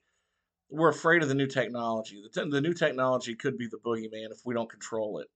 we're 0.70 0.90
afraid 0.90 1.22
of 1.22 1.28
the 1.28 1.34
new 1.34 1.46
technology. 1.46 2.22
The, 2.32 2.44
the 2.44 2.60
new 2.60 2.74
technology 2.74 3.34
could 3.34 3.56
be 3.56 3.68
the 3.68 3.78
boogeyman 3.78 4.30
if 4.30 4.40
we 4.44 4.54
don't 4.54 4.70
control 4.70 5.18
it. 5.18 5.28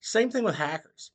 Same 0.00 0.30
thing 0.30 0.44
with 0.44 0.54
hackers. 0.54 1.10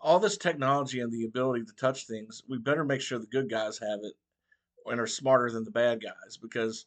All 0.00 0.20
this 0.20 0.36
technology 0.36 1.00
and 1.00 1.10
the 1.10 1.24
ability 1.24 1.64
to 1.64 1.72
touch 1.80 2.06
things 2.06 2.42
we 2.48 2.58
better 2.58 2.84
make 2.84 3.00
sure 3.00 3.18
the 3.18 3.26
good 3.26 3.48
guys 3.48 3.78
have 3.78 4.00
it 4.02 4.12
and 4.86 5.00
are 5.00 5.06
smarter 5.06 5.50
than 5.50 5.64
the 5.64 5.70
bad 5.70 6.02
guys 6.02 6.36
because 6.36 6.84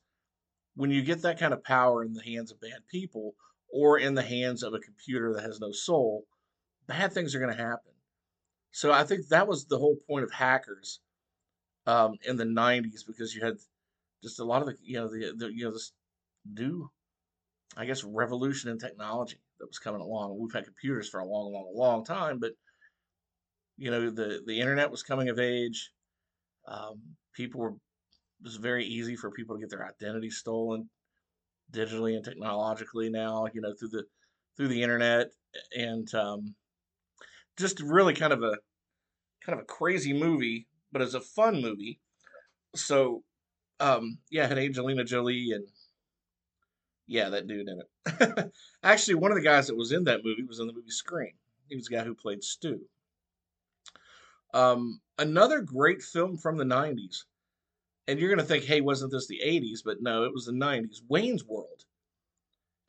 when 0.76 0.92
you 0.92 1.02
get 1.02 1.24
that 1.24 1.40
kind 1.40 1.52
of 1.52 1.64
power 1.64 2.04
in 2.04 2.14
the 2.14 2.22
hands 2.22 2.52
of 2.52 2.62
bad 2.62 2.86
people 2.92 3.34
or 3.74 3.98
in 3.98 4.14
the 4.14 4.22
hands 4.22 4.62
of 4.62 4.76
a 4.76 4.80
computer 4.80 5.34
that 5.34 5.42
has 5.42 5.60
no 5.60 5.72
soul 5.72 6.26
bad 6.86 7.12
things 7.12 7.34
are 7.34 7.40
going 7.40 7.56
to 7.56 7.64
happen 7.64 7.92
so 8.72 8.92
I 8.92 9.04
think 9.04 9.28
that 9.28 9.48
was 9.48 9.66
the 9.66 9.78
whole 9.78 9.98
point 10.08 10.24
of 10.24 10.32
hackers 10.32 11.00
um, 11.86 12.16
in 12.26 12.38
the 12.38 12.46
'90s 12.46 13.06
because 13.06 13.34
you 13.34 13.44
had 13.44 13.56
just 14.24 14.40
a 14.40 14.44
lot 14.44 14.62
of 14.62 14.68
the 14.68 14.76
you 14.84 14.98
know 14.98 15.08
the, 15.08 15.34
the 15.38 15.48
you 15.54 15.66
know 15.66 15.72
this 15.72 15.92
new 16.46 16.90
I 17.76 17.86
guess 17.86 18.04
revolution 18.04 18.72
in 18.72 18.80
technology 18.80 19.40
that 19.60 19.68
was 19.68 19.80
coming 19.80 20.02
along. 20.02 20.38
We've 20.40 20.54
had 20.54 20.66
computers 20.66 21.10
for 21.10 21.20
a 21.20 21.26
long, 21.26 21.54
long, 21.54 21.72
long 21.74 22.06
time, 22.06 22.40
but 22.40 22.54
you 23.78 23.92
know 23.92 24.10
the 24.10 24.42
the 24.46 24.60
internet 24.60 24.92
was 24.92 25.04
coming 25.04 25.30
of 25.30 25.40
age. 25.40 25.92
Um, 26.68 27.02
people 27.34 27.62
were 27.62 27.70
it 27.70 28.44
was 28.44 28.56
very 28.58 28.86
easy 28.86 29.16
for 29.16 29.32
people 29.32 29.56
to 29.56 29.60
get 29.62 29.70
their 29.70 29.88
identity 29.88 30.30
stolen 30.30 30.90
digitally 31.72 32.16
and 32.16 32.24
technologically 32.24 33.10
now. 33.10 33.48
You 33.54 33.62
know 33.62 33.74
through 33.80 33.90
the 33.90 34.06
through 34.56 34.70
the 34.70 34.82
internet 34.82 35.28
and 35.76 36.12
um, 36.16 36.56
just 37.58 37.80
really 37.82 38.14
kind 38.14 38.34
of 38.34 38.44
a 38.44 38.58
kind 39.44 39.58
of 39.58 39.60
a 39.60 39.66
crazy 39.66 40.14
movie, 40.14 40.68
but 40.92 41.02
it's 41.02 41.14
a 41.14 41.22
fun 41.22 41.62
movie. 41.62 42.00
so 42.76 43.24
um, 43.80 44.18
yeah, 44.32 44.48
had 44.48 44.58
Angelina 44.58 45.04
Jolie 45.04 45.52
and 45.52 45.68
yeah, 47.08 47.30
that 47.30 47.48
dude 47.48 47.68
in 47.68 47.82
it. 47.82 48.52
Actually, 48.84 49.16
one 49.16 49.32
of 49.32 49.38
the 49.38 49.44
guys 49.44 49.68
that 49.68 49.78
was 49.78 49.92
in 49.92 50.06
that 50.06 50.26
movie 50.26 50.44
was 50.44 50.60
in 50.60 50.68
the 50.68 50.74
movie 50.74 50.90
Scream. 50.90 51.34
He 51.70 51.76
was 51.76 51.86
the 51.86 51.96
guy 51.96 52.04
who 52.04 52.14
played 52.14 52.44
Stu. 52.44 52.82
Um, 54.54 55.00
another 55.18 55.62
great 55.62 56.02
film 56.02 56.38
from 56.38 56.58
the 56.58 56.64
90s. 56.64 57.24
And 58.08 58.20
you're 58.20 58.36
to 58.36 58.44
think, 58.44 58.64
hey, 58.64 58.82
wasn't 58.82 59.12
this 59.12 59.28
the 59.28 59.42
80s? 59.46 59.80
But 59.84 60.02
no, 60.02 60.24
it 60.24 60.34
was 60.34 60.46
the 60.46 60.54
90s. 60.54 61.02
Wayne's 61.08 61.44
World. 61.46 61.86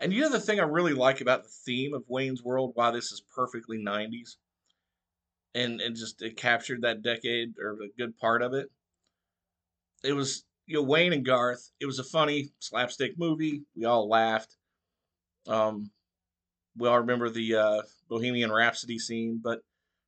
And 0.00 0.12
you 0.12 0.20
know 0.20 0.30
the 0.30 0.40
thing 0.40 0.60
I 0.60 0.64
really 0.64 0.94
like 0.94 1.20
about 1.20 1.42
the 1.42 1.48
theme 1.48 1.92
of 1.92 2.04
Wayne's 2.08 2.42
World, 2.42 2.72
why 2.74 2.92
this 2.92 3.10
is 3.10 3.20
perfectly 3.20 3.78
90s? 3.78 4.36
And, 5.58 5.80
and 5.80 5.96
just 5.96 6.22
it 6.22 6.36
captured 6.36 6.82
that 6.82 7.02
decade 7.02 7.54
or 7.58 7.72
a 7.72 7.88
good 7.98 8.16
part 8.18 8.42
of 8.42 8.54
it. 8.54 8.68
It 10.04 10.12
was, 10.12 10.44
you 10.66 10.76
know, 10.76 10.82
Wayne 10.82 11.12
and 11.12 11.24
Garth. 11.24 11.70
It 11.80 11.86
was 11.86 11.98
a 11.98 12.04
funny 12.04 12.50
slapstick 12.60 13.18
movie. 13.18 13.62
We 13.74 13.84
all 13.84 14.08
laughed. 14.08 14.54
Um, 15.48 15.90
we 16.76 16.88
all 16.88 17.00
remember 17.00 17.28
the 17.28 17.56
uh, 17.56 17.82
Bohemian 18.08 18.52
Rhapsody 18.52 18.98
scene, 18.98 19.40
but 19.42 19.58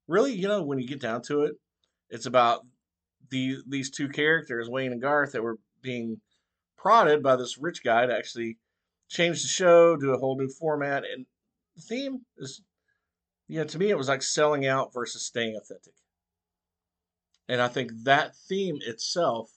really, 0.07 0.33
you 0.33 0.47
know, 0.47 0.63
when 0.63 0.79
you 0.79 0.87
get 0.87 1.01
down 1.01 1.23
to 1.23 1.43
it, 1.43 1.55
it's 2.11 2.27
about 2.27 2.61
the 3.31 3.57
these 3.67 3.91
two 3.91 4.09
characters, 4.09 4.69
Wayne 4.69 4.93
and 4.93 5.03
Garth, 5.03 5.33
that 5.33 5.43
were 5.43 5.59
being 5.83 6.21
prodded 6.77 7.23
by 7.23 7.37
this 7.37 7.59
rich 7.59 7.83
guy 7.83 8.07
to 8.07 8.17
actually 8.17 8.59
change 9.09 9.43
the 9.43 9.49
show, 9.49 9.97
do 9.97 10.15
a 10.15 10.19
whole 10.19 10.39
new 10.39 10.49
format, 10.49 11.03
and 11.05 11.27
the 11.75 11.83
theme 11.83 12.19
is, 12.39 12.63
you 13.51 13.59
know, 13.59 13.65
to 13.65 13.79
me, 13.79 13.91
it 13.91 13.99
was 13.99 14.07
like 14.07 14.23
selling 14.23 14.65
out 14.65 14.95
versus 14.95 15.27
staying 15.27 15.57
authentic. 15.57 15.95
And 17.49 17.61
I 17.61 17.67
think 17.67 17.91
that 18.05 18.37
theme 18.49 18.79
itself 18.81 19.51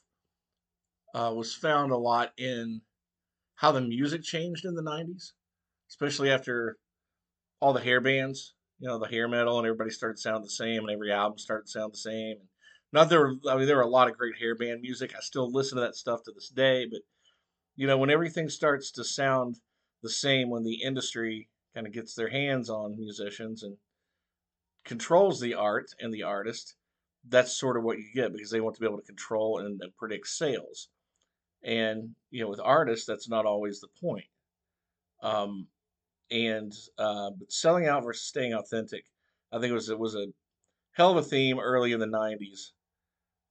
uh, 1.13 1.31
was 1.35 1.53
found 1.53 1.91
a 1.91 1.97
lot 1.97 2.31
in 2.35 2.81
how 3.53 3.71
the 3.71 3.81
music 3.81 4.23
changed 4.23 4.65
in 4.65 4.73
the 4.73 4.81
90s, 4.81 5.33
especially 5.91 6.31
after 6.31 6.77
all 7.59 7.71
the 7.71 7.81
hair 7.81 8.01
bands, 8.01 8.55
you 8.79 8.87
know, 8.87 8.97
the 8.97 9.07
hair 9.07 9.27
metal, 9.27 9.59
and 9.59 9.67
everybody 9.67 9.91
started 9.91 10.17
sounding 10.17 10.41
the 10.41 10.49
same, 10.49 10.79
and 10.79 10.89
every 10.89 11.11
album 11.11 11.37
started 11.37 11.67
to 11.67 11.71
sound 11.71 11.93
the 11.93 11.97
same. 11.97 12.37
Not 12.93 13.09
there, 13.09 13.35
I 13.47 13.57
mean, 13.57 13.67
there 13.67 13.75
were 13.75 13.83
a 13.83 13.87
lot 13.87 14.09
of 14.09 14.17
great 14.17 14.39
hair 14.39 14.55
band 14.55 14.81
music. 14.81 15.13
I 15.15 15.19
still 15.21 15.51
listen 15.51 15.75
to 15.75 15.83
that 15.83 15.95
stuff 15.95 16.23
to 16.23 16.31
this 16.31 16.49
day, 16.49 16.87
but 16.89 17.01
you 17.75 17.85
know, 17.85 17.99
when 17.99 18.09
everything 18.09 18.49
starts 18.49 18.89
to 18.93 19.03
sound 19.03 19.57
the 20.01 20.09
same, 20.09 20.49
when 20.49 20.63
the 20.63 20.81
industry 20.81 21.47
kind 21.73 21.87
of 21.87 21.93
gets 21.93 22.13
their 22.15 22.29
hands 22.29 22.69
on 22.69 22.97
musicians 22.97 23.63
and 23.63 23.77
controls 24.85 25.39
the 25.39 25.53
art 25.53 25.87
and 25.99 26.13
the 26.13 26.23
artist, 26.23 26.75
that's 27.27 27.57
sort 27.57 27.77
of 27.77 27.83
what 27.83 27.97
you 27.97 28.05
get 28.13 28.33
because 28.33 28.51
they 28.51 28.61
want 28.61 28.75
to 28.75 28.81
be 28.81 28.87
able 28.87 28.99
to 28.99 29.05
control 29.05 29.59
and, 29.59 29.81
and 29.81 29.95
predict 29.95 30.27
sales. 30.27 30.89
And 31.63 32.15
you 32.29 32.41
know, 32.43 32.49
with 32.49 32.59
artists, 32.61 33.05
that's 33.05 33.29
not 33.29 33.45
always 33.45 33.79
the 33.79 33.87
point. 34.01 34.25
Um, 35.21 35.67
and 36.29 36.73
uh, 36.97 37.31
but 37.37 37.51
selling 37.51 37.87
out 37.87 38.03
versus 38.03 38.25
staying 38.25 38.53
authentic, 38.53 39.05
I 39.51 39.59
think 39.59 39.71
it 39.71 39.75
was 39.75 39.89
it 39.89 39.99
was 39.99 40.15
a 40.15 40.27
hell 40.91 41.11
of 41.11 41.17
a 41.17 41.27
theme 41.27 41.59
early 41.59 41.93
in 41.93 41.99
the 41.99 42.05
'90s 42.05 42.71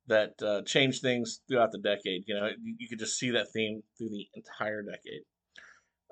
that 0.09 0.35
uh, 0.43 0.63
changed 0.63 1.01
things 1.01 1.41
throughout 1.49 1.73
the 1.73 1.79
decade. 1.79 2.25
You 2.27 2.35
know, 2.35 2.49
you, 2.61 2.75
you, 2.79 2.89
could 2.89 2.99
just 2.99 3.19
see 3.19 3.31
that 3.31 3.53
theme 3.53 3.83
through 3.97 4.11
the 4.11 4.27
entire 4.35 4.83
decade. 4.83 5.23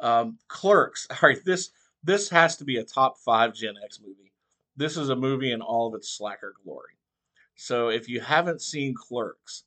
Um, 0.01 0.39
Clerks. 0.49 1.07
All 1.11 1.29
right, 1.29 1.45
this 1.45 1.71
this 2.03 2.31
has 2.31 2.57
to 2.57 2.65
be 2.65 2.77
a 2.77 2.85
top 2.85 3.19
five 3.19 3.55
Gen 3.55 3.75
X 3.85 4.01
movie. 4.01 4.33
This 4.77 4.97
is 4.97 5.09
a 5.09 5.17
movie 5.17 5.53
in 5.53 5.61
all 5.61 5.89
of 5.89 5.95
its 5.95 6.11
slacker 6.11 6.55
glory. 6.65 6.95
So 7.57 7.89
if 7.89 8.09
you 8.09 8.21
haven't 8.21 8.63
seen 8.63 8.95
Clerks, 8.95 9.65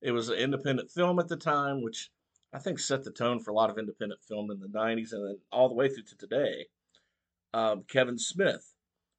it 0.00 0.12
was 0.12 0.28
an 0.28 0.36
independent 0.38 0.90
film 0.90 1.18
at 1.18 1.28
the 1.28 1.36
time, 1.36 1.82
which 1.82 2.10
I 2.52 2.58
think 2.58 2.78
set 2.78 3.04
the 3.04 3.10
tone 3.10 3.40
for 3.40 3.50
a 3.50 3.54
lot 3.54 3.70
of 3.70 3.78
independent 3.78 4.22
film 4.22 4.50
in 4.50 4.60
the 4.60 4.68
90s 4.68 5.12
and 5.12 5.26
then 5.26 5.38
all 5.52 5.68
the 5.68 5.74
way 5.74 5.88
through 5.88 6.04
to 6.04 6.16
today. 6.16 6.66
Um, 7.52 7.84
Kevin 7.88 8.18
Smith 8.18 8.72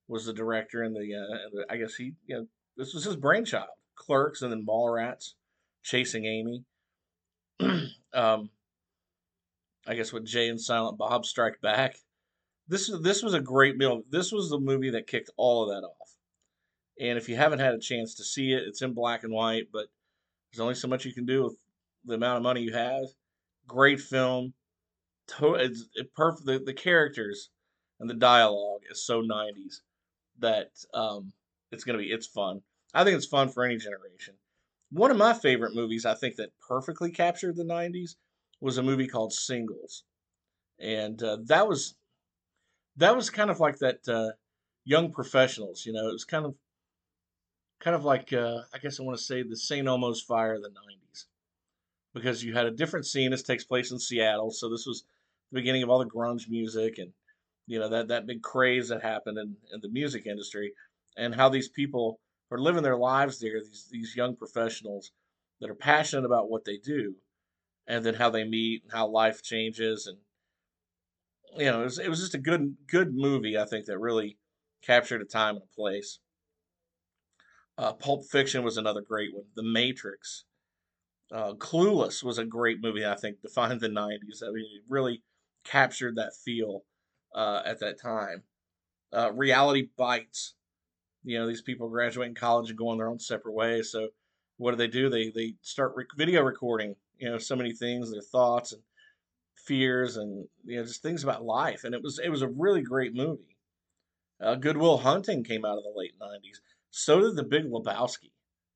was 0.08 0.26
the 0.26 0.34
director, 0.34 0.84
and 0.84 0.96
the, 0.96 1.16
uh, 1.16 1.64
I 1.70 1.78
guess 1.78 1.96
he, 1.96 2.14
you 2.26 2.36
know, 2.36 2.48
this 2.78 2.94
was 2.94 3.04
his 3.04 3.16
brainchild. 3.16 3.68
Clerks 3.96 4.42
and 4.42 4.52
then 4.52 4.66
Mallrats, 4.66 5.34
Chasing 5.84 6.26
Amy. 6.26 6.64
um, 8.14 8.50
I 9.88 9.96
guess 9.96 10.14
with 10.14 10.26
Jay 10.26 10.50
and 10.50 10.60
Silent 10.60 10.98
Bob 10.98 11.26
Strike 11.26 11.60
Back. 11.62 11.98
This 12.68 12.92
this 13.02 13.24
was 13.24 13.34
a 13.34 13.40
great 13.40 13.78
meal. 13.78 14.04
This 14.10 14.32
was 14.32 14.50
the 14.50 14.60
movie 14.60 14.90
that 14.92 15.08
kicked 15.08 15.30
all 15.38 15.64
of 15.64 15.70
that 15.70 15.86
off. 15.86 16.16
And 17.00 17.18
if 17.18 17.30
you 17.30 17.36
haven't 17.36 17.60
had 17.60 17.74
a 17.74 17.80
chance 17.80 18.16
to 18.16 18.24
see 18.24 18.52
it, 18.52 18.64
it's 18.64 18.82
in 18.82 18.94
black 18.94 19.24
and 19.24 19.32
white, 19.32 19.68
but 19.72 19.88
there's 20.52 20.62
only 20.62 20.76
so 20.76 20.88
much 20.88 21.06
you 21.06 21.14
can 21.14 21.26
do 21.26 21.44
with 21.44 21.56
the 22.06 22.16
amount 22.16 22.38
of 22.38 22.44
money 22.44 22.62
you 22.62 22.74
have. 22.74 23.06
Great 23.68 24.02
film. 24.02 24.54
It's 25.40 25.86
it 25.96 26.14
perfect. 26.14 26.46
The, 26.46 26.60
the 26.60 26.74
characters 26.74 27.50
and 28.00 28.10
the 28.10 28.16
dialogue 28.16 28.82
is 28.90 29.06
so 29.06 29.22
90s 29.22 29.82
that 30.40 30.72
um, 30.94 31.34
it's 31.72 31.84
gonna 31.84 32.00
be 32.00 32.12
it's 32.12 32.28
fun. 32.28 32.62
I 32.94 33.04
think 33.04 33.18
it's 33.18 33.26
fun 33.28 33.50
for 33.50 33.64
any 33.64 33.78
generation. 33.78 34.36
One 34.92 35.12
of 35.12 35.18
my 35.18 35.34
favorite 35.34 35.76
movies, 35.76 36.06
I 36.06 36.16
think 36.16 36.38
that 36.38 36.58
perfectly 36.66 37.12
captured 37.12 37.58
the 37.58 37.66
90s, 37.66 38.16
was 38.62 38.78
a 38.78 38.84
movie 38.84 39.08
called 39.08 39.34
Singles, 39.34 40.04
and 40.80 41.22
uh, 41.22 41.38
that 41.46 41.68
was 41.68 41.96
that 42.98 43.16
was 43.16 43.30
kind 43.30 43.50
of 43.50 43.60
like 43.60 43.78
that 43.80 44.08
uh, 44.08 44.32
young 44.84 45.12
professionals. 45.12 45.86
You 45.86 45.94
know, 45.94 46.08
it 46.08 46.14
was 46.14 46.26
kind 46.26 46.46
of 46.46 46.56
kind 47.80 47.96
of 47.96 48.04
like 48.04 48.34
uh, 48.34 48.62
I 48.74 48.80
guess 48.80 49.00
I 49.00 49.04
want 49.04 49.18
to 49.18 49.24
say 49.24 49.44
the 49.44 49.56
St. 49.56 49.88
Elmo's 49.88 50.22
Fire 50.22 50.56
of 50.56 50.64
the 50.64 50.70
90s 50.70 51.26
because 52.14 52.44
you 52.44 52.54
had 52.54 52.66
a 52.66 52.72
different 52.72 53.06
scene. 53.06 53.32
This 53.32 53.44
takes 53.44 53.64
place 53.64 53.92
in 53.92 54.00
Seattle, 54.00 54.52
so 54.52 54.70
this 54.70 54.86
was 54.86 55.04
the 55.52 55.60
beginning 55.60 55.84
of 55.84 55.90
all 55.90 56.00
the 56.00 56.06
grunge 56.06 56.50
music 56.50 56.98
and 56.98 57.12
you 57.68 57.80
know 57.80 57.90
that 57.90 58.08
that 58.08 58.26
big 58.26 58.42
craze 58.42 58.90
that 58.90 59.04
happened 59.04 59.38
in, 59.38 59.56
in 59.74 59.82
the 59.82 59.90
music 59.90 60.26
industry, 60.26 60.74
and 61.18 61.36
how 61.36 61.50
these 61.50 61.70
people 61.70 62.20
are 62.50 62.58
living 62.58 62.84
their 62.84 62.98
lives 62.98 63.40
there. 63.40 63.60
These 63.62 63.88
these 63.92 64.16
young 64.16 64.36
professionals 64.36 65.12
that 65.60 65.70
are 65.70 65.76
passionate 65.76 66.26
about 66.26 66.50
what 66.50 66.66
they 66.66 66.78
do, 66.78 67.16
and 67.86 68.06
then 68.06 68.16
how 68.16 68.30
they 68.30 68.46
meet 68.46 68.84
and 68.84 68.92
how 68.92 69.08
life 69.08 69.44
changes, 69.44 70.08
and 70.08 70.18
you 71.56 71.66
know 71.66 71.82
it 71.82 71.86
was 71.86 72.00
it 72.00 72.10
was 72.10 72.20
just 72.20 72.36
a 72.36 72.40
good 72.40 72.76
good 72.88 73.14
movie. 73.14 73.58
I 73.58 73.66
think 73.66 73.86
that 73.86 74.00
really 74.00 74.38
captured 74.82 75.22
a 75.22 75.26
time 75.26 75.56
and 75.56 75.64
a 75.64 75.76
place. 75.76 76.20
Uh, 77.78 77.94
Pulp 77.94 78.26
Fiction 78.26 78.64
was 78.64 78.78
another 78.78 79.02
great 79.02 79.34
one. 79.34 79.46
The 79.56 79.64
Matrix. 79.64 80.46
Uh, 81.32 81.54
Clueless 81.54 82.24
was 82.24 82.38
a 82.38 82.46
great 82.46 82.82
movie, 82.82 83.06
I 83.06 83.16
think, 83.16 83.42
defined 83.42 83.82
the 83.82 83.90
90s. 83.90 84.42
I 84.42 84.52
mean, 84.52 84.66
it 84.66 84.84
really 84.88 85.24
captured 85.64 86.16
that 86.16 86.34
feel 86.46 86.86
uh, 87.36 87.62
at 87.66 87.80
that 87.82 88.00
time. 88.02 88.44
Uh, 89.14 89.32
reality 89.34 89.90
Bites. 89.98 90.56
You 91.24 91.40
know, 91.40 91.48
these 91.48 91.62
people 91.62 91.90
graduating 91.90 92.36
college 92.36 92.70
and 92.70 92.78
going 92.78 92.98
their 92.98 93.10
own 93.10 93.20
separate 93.20 93.54
ways. 93.54 93.92
So, 93.92 94.10
what 94.58 94.72
do 94.72 94.78
they 94.78 94.88
do? 94.88 95.10
They 95.10 95.30
they 95.32 95.56
start 95.62 95.94
rec- 95.96 96.08
video 96.18 96.44
recording. 96.44 96.96
You 97.18 97.32
know, 97.32 97.38
so 97.38 97.56
many 97.56 97.74
things, 97.74 98.12
their 98.12 98.22
thoughts 98.22 98.74
and 98.74 98.82
fears, 99.68 100.18
and 100.18 100.48
you 100.66 100.78
know, 100.78 100.84
just 100.84 101.02
things 101.02 101.24
about 101.24 101.44
life. 101.44 101.84
And 101.84 101.94
it 101.94 102.02
was 102.02 102.20
it 102.24 102.30
was 102.30 102.42
a 102.42 102.48
really 102.48 102.82
great 102.82 103.14
movie. 103.14 103.58
Uh, 104.42 104.56
Good 104.56 104.78
Will 104.78 104.98
Hunting 104.98 105.44
came 105.44 105.66
out 105.66 105.78
of 105.78 105.84
the 105.84 105.94
late 105.96 106.14
'90s. 106.22 106.60
So 106.92 107.22
did 107.22 107.36
The 107.36 107.44
Big 107.44 107.66
Lebowski. 107.66 108.32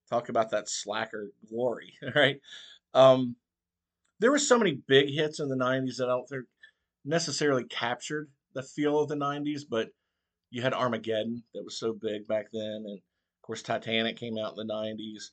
Talk 0.09 0.29
about 0.29 0.51
that 0.51 0.69
slacker 0.69 1.29
glory, 1.49 1.93
right? 2.15 2.39
Um, 2.93 3.37
there 4.19 4.31
were 4.31 4.39
so 4.39 4.59
many 4.59 4.73
big 4.87 5.09
hits 5.09 5.39
in 5.39 5.47
the 5.47 5.55
90s 5.55 5.97
that 5.97 6.05
I 6.05 6.11
don't 6.11 6.27
think 6.27 6.45
necessarily 7.05 7.63
captured 7.63 8.29
the 8.53 8.61
feel 8.61 8.99
of 8.99 9.09
the 9.09 9.15
90s, 9.15 9.61
but 9.67 9.89
you 10.51 10.61
had 10.61 10.73
Armageddon 10.73 11.43
that 11.53 11.63
was 11.63 11.79
so 11.79 11.93
big 11.93 12.27
back 12.27 12.47
then. 12.51 12.83
And 12.85 12.97
of 12.97 13.41
course, 13.41 13.63
Titanic 13.63 14.17
came 14.17 14.37
out 14.37 14.55
in 14.57 14.67
the 14.67 14.73
90s. 14.73 15.31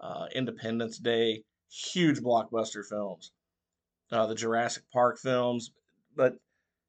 Uh, 0.00 0.26
Independence 0.34 0.98
Day, 0.98 1.42
huge 1.70 2.20
blockbuster 2.20 2.84
films. 2.88 3.32
Uh, 4.14 4.26
the 4.26 4.34
Jurassic 4.34 4.84
Park 4.92 5.18
films. 5.18 5.72
But, 6.14 6.36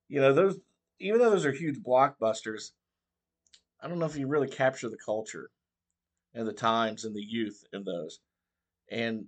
you 0.07 0.21
know, 0.21 0.31
those, 0.31 0.59
even 0.99 1.19
though 1.19 1.31
those 1.31 1.45
are 1.45 1.51
huge 1.51 1.79
blockbusters, 1.79 2.69
I 3.81 3.87
don't 3.87 3.97
know 3.97 4.05
if 4.05 4.15
you 4.15 4.27
really 4.27 4.47
capture 4.47 4.89
the 4.89 4.97
culture 5.03 5.49
and 6.35 6.47
the 6.47 6.53
times 6.53 7.03
and 7.03 7.15
the 7.15 7.25
youth 7.27 7.63
in 7.73 7.83
those. 7.83 8.19
And 8.91 9.25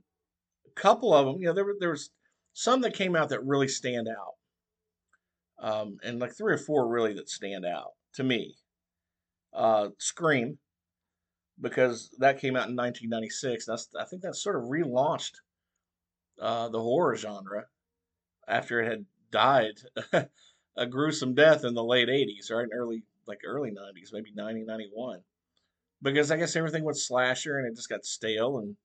a 0.68 0.80
couple 0.80 1.12
of 1.12 1.26
them, 1.26 1.38
you 1.42 1.48
know, 1.48 1.54
there 1.54 1.66
were 1.66 1.76
there 1.80 1.90
was 1.90 2.12
some 2.54 2.82
that 2.82 2.94
came 2.94 3.16
out 3.16 3.30
that 3.30 3.44
really 3.44 3.68
stand 3.68 4.08
out, 4.08 4.36
um, 5.60 5.98
and 6.04 6.20
like 6.20 6.38
three 6.38 6.54
or 6.54 6.60
four 6.60 6.88
really 6.88 7.14
that 7.14 7.30
stand 7.30 7.66
out 7.66 7.94
to 8.14 8.24
me. 8.24 8.56
Uh, 9.54 9.90
Scream, 9.98 10.60
because 11.60 12.12
that 12.20 12.40
came 12.40 12.56
out 12.56 12.70
in 12.70 12.76
1996. 12.76 13.66
That's 13.66 13.90
I 14.00 14.06
think 14.06 14.22
that 14.22 14.36
sort 14.36 14.56
of 14.56 14.64
relaunched 14.64 15.34
uh, 16.40 16.70
the 16.70 16.82
horror 16.82 17.16
genre 17.16 17.66
after 18.48 18.82
it 18.82 18.90
had 18.90 19.06
died 19.32 19.80
a 20.78 20.86
gruesome 20.86 21.34
death 21.34 21.64
in 21.64 21.74
the 21.74 21.84
late 21.84 22.10
80s, 22.10 22.52
right, 22.52 22.68
early 22.74 23.04
like 23.28 23.42
early 23.46 23.72
90s, 23.72 24.14
maybe 24.14 24.32
90, 24.34 24.64
91 24.64 25.22
because 26.02 26.32
I 26.32 26.38
guess 26.38 26.56
everything 26.56 26.84
was 26.84 27.06
slasher 27.06 27.58
and 27.58 27.68
it 27.68 27.76
just 27.76 27.90
got 27.90 28.06
stale 28.06 28.60
and 28.60 28.76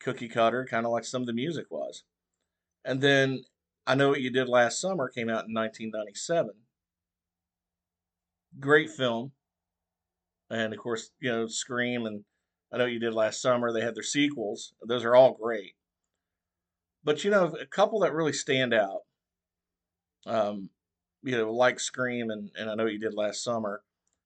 cookie 0.00 0.28
cutter, 0.28 0.66
kind 0.68 0.86
of 0.86 0.92
like 0.92 1.04
some 1.04 1.22
of 1.22 1.26
the 1.26 1.32
music 1.32 1.66
was. 1.70 2.02
And 2.84 3.00
then 3.00 3.44
I 3.86 3.94
Know 3.94 4.10
What 4.10 4.20
You 4.20 4.30
Did 4.30 4.48
Last 4.48 4.80
Summer 4.80 5.08
came 5.08 5.28
out 5.28 5.46
in 5.48 5.54
1997. 5.54 6.50
Great 8.60 8.90
film. 8.90 9.32
And 10.50 10.72
of 10.72 10.78
course, 10.78 11.10
you 11.20 11.30
know, 11.30 11.46
Scream 11.46 12.06
and 12.06 12.24
I 12.72 12.78
Know 12.78 12.84
What 12.84 12.92
You 12.92 13.00
Did 13.00 13.14
Last 13.14 13.40
Summer, 13.40 13.72
they 13.72 13.80
had 13.80 13.94
their 13.94 14.02
sequels. 14.02 14.74
Those 14.86 15.04
are 15.04 15.16
all 15.16 15.34
great. 15.40 15.74
But, 17.06 17.22
you 17.22 17.30
know, 17.30 17.54
a 17.58 17.66
couple 17.66 18.00
that 18.00 18.12
really 18.12 18.32
stand 18.32 18.74
out, 18.74 19.02
um, 20.26 20.70
you 21.22 21.36
know, 21.36 21.52
like 21.52 21.78
Scream 21.78 22.30
and, 22.30 22.50
and 22.58 22.68
I 22.68 22.74
Know 22.74 22.86
You 22.86 22.98
Did 22.98 23.14
Last 23.14 23.44
Summer, 23.44 23.80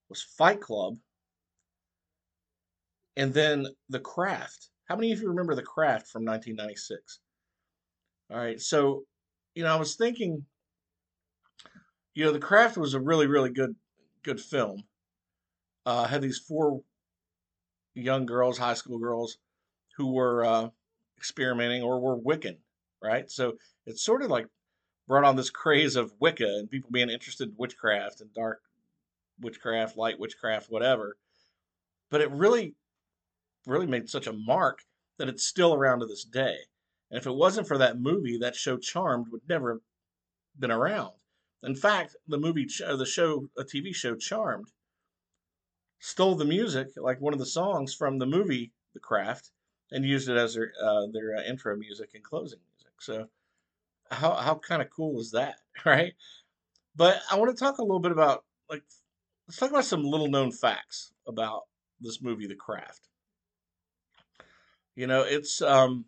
was 0.09 0.23
Fight 0.23 0.59
Club. 0.59 0.97
And 3.15 3.35
then 3.35 3.67
The 3.89 3.99
Craft. 3.99 4.69
How 4.85 4.95
many 4.95 5.11
of 5.11 5.21
you 5.21 5.27
remember 5.29 5.53
The 5.53 5.61
Craft 5.61 6.07
from 6.07 6.25
1996? 6.25 7.19
All 8.31 8.37
right, 8.37 8.59
so 8.59 9.03
you 9.53 9.63
know, 9.63 9.71
I 9.71 9.77
was 9.77 9.95
thinking, 9.95 10.45
you 12.15 12.25
know, 12.25 12.31
The 12.31 12.39
Craft 12.39 12.77
was 12.77 12.95
a 12.95 12.99
really, 12.99 13.27
really 13.27 13.51
good, 13.51 13.75
good 14.23 14.41
film. 14.41 14.85
Uh, 15.85 16.07
had 16.07 16.23
these 16.23 16.39
four 16.39 16.81
young 17.93 18.25
girls, 18.25 18.57
high 18.57 18.73
school 18.73 18.97
girls, 18.97 19.37
who 19.97 20.13
were 20.13 20.43
uh, 20.43 20.69
experimenting 21.17 21.83
or 21.83 21.99
were 21.99 22.17
Wiccan, 22.17 22.57
right? 23.01 23.29
So 23.29 23.53
it's 23.85 24.03
sort 24.03 24.23
of 24.23 24.29
like 24.29 24.47
brought 25.07 25.23
on 25.23 25.35
this 25.35 25.49
craze 25.49 25.95
of 25.95 26.13
Wicca 26.19 26.45
and 26.45 26.69
people 26.69 26.91
being 26.91 27.09
interested 27.09 27.49
in 27.49 27.55
witchcraft 27.57 28.21
and 28.21 28.33
dark 28.33 28.61
witchcraft, 29.41 29.97
light 29.97 30.19
witchcraft, 30.19 30.69
whatever. 30.69 31.17
But 32.09 32.21
it 32.21 32.31
really, 32.31 32.75
really 33.65 33.87
made 33.87 34.09
such 34.09 34.27
a 34.27 34.33
mark 34.33 34.79
that 35.17 35.29
it's 35.29 35.45
still 35.45 35.73
around 35.73 35.99
to 35.99 36.05
this 36.05 36.23
day. 36.23 36.57
And 37.09 37.19
if 37.19 37.25
it 37.25 37.35
wasn't 37.35 37.67
for 37.67 37.77
that 37.77 37.99
movie, 37.99 38.37
that 38.37 38.55
show 38.55 38.77
Charmed 38.77 39.27
would 39.31 39.41
never 39.47 39.73
have 39.73 39.81
been 40.59 40.71
around. 40.71 41.11
In 41.63 41.75
fact, 41.75 42.15
the 42.27 42.39
movie, 42.39 42.67
the 42.79 43.05
show, 43.05 43.49
a 43.57 43.63
TV 43.63 43.93
show 43.93 44.15
Charmed, 44.15 44.71
stole 45.99 46.35
the 46.35 46.45
music, 46.45 46.89
like 46.97 47.21
one 47.21 47.33
of 47.33 47.39
the 47.39 47.45
songs 47.45 47.93
from 47.93 48.17
the 48.17 48.25
movie 48.25 48.71
The 48.93 48.99
Craft, 48.99 49.51
and 49.91 50.03
used 50.03 50.29
it 50.29 50.37
as 50.37 50.55
their 50.55 50.71
uh, 50.81 51.07
their 51.11 51.35
uh, 51.35 51.43
intro 51.43 51.75
music 51.75 52.11
and 52.15 52.23
closing. 52.23 52.59
So, 53.01 53.27
how 54.11 54.35
how 54.35 54.55
kind 54.55 54.81
of 54.81 54.89
cool 54.89 55.19
is 55.19 55.31
that, 55.31 55.55
right? 55.85 56.13
But 56.95 57.21
I 57.31 57.37
want 57.37 57.55
to 57.55 57.59
talk 57.59 57.79
a 57.79 57.83
little 57.83 57.99
bit 57.99 58.11
about 58.11 58.45
like 58.69 58.83
let's 59.47 59.57
talk 59.57 59.71
about 59.71 59.85
some 59.85 60.03
little 60.03 60.27
known 60.29 60.51
facts 60.51 61.11
about 61.27 61.63
this 61.99 62.21
movie, 62.21 62.47
The 62.47 62.55
Craft. 62.55 63.07
You 64.95 65.07
know, 65.07 65.23
it's 65.23 65.61
um 65.61 66.05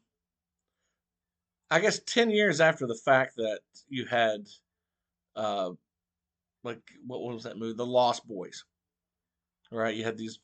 I 1.72 1.80
guess 1.80 2.00
10 2.06 2.30
years 2.30 2.62
after 2.62 2.86
the 2.86 3.00
fact 3.04 3.38
that 3.38 3.62
you 3.90 4.06
had, 4.06 4.48
uh, 5.36 5.72
like, 6.64 6.82
what 7.08 7.22
was 7.22 7.46
that 7.46 7.58
movie? 7.58 7.76
The 7.76 7.86
Lost 7.86 8.28
Boys. 8.28 8.66
Right? 9.72 9.96
You 9.96 10.04
had 10.04 10.18
these 10.18 10.40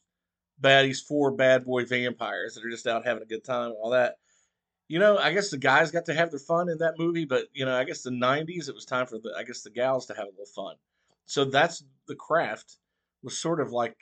baddies, 0.60 1.06
four 1.06 1.32
bad 1.32 1.66
boy 1.66 1.86
vampires 1.86 2.56
that 2.56 2.66
are 2.66 2.72
just 2.72 2.88
out 2.88 3.06
having 3.06 3.22
a 3.22 3.28
good 3.28 3.44
time 3.44 3.68
and 3.68 3.76
all 3.80 3.92
that. 3.92 4.16
You 4.90 5.00
know, 5.00 5.18
I 5.18 5.32
guess 5.34 5.52
the 5.52 5.58
guys 5.58 5.92
got 5.92 6.06
to 6.08 6.14
have 6.16 6.32
their 6.32 6.40
fun 6.40 6.70
in 6.70 6.80
that 6.80 6.96
movie, 6.98 7.26
but, 7.26 7.46
you 7.54 7.66
know, 7.66 7.76
I 7.78 7.86
guess 7.86 8.02
the 8.04 8.12
90s, 8.12 8.68
it 8.70 8.76
was 8.76 8.86
time 8.86 9.08
for 9.08 9.20
the, 9.20 9.34
I 9.38 9.44
guess 9.44 9.62
the 9.62 9.70
gals 9.70 10.08
to 10.08 10.16
have 10.16 10.26
a 10.26 10.32
little 10.32 10.46
fun. 10.48 10.76
So 11.28 11.46
that's 11.46 11.84
the 12.08 12.16
craft 12.16 12.78
was 13.24 13.38
sort 13.38 13.62
of 13.62 13.72
like, 13.72 13.98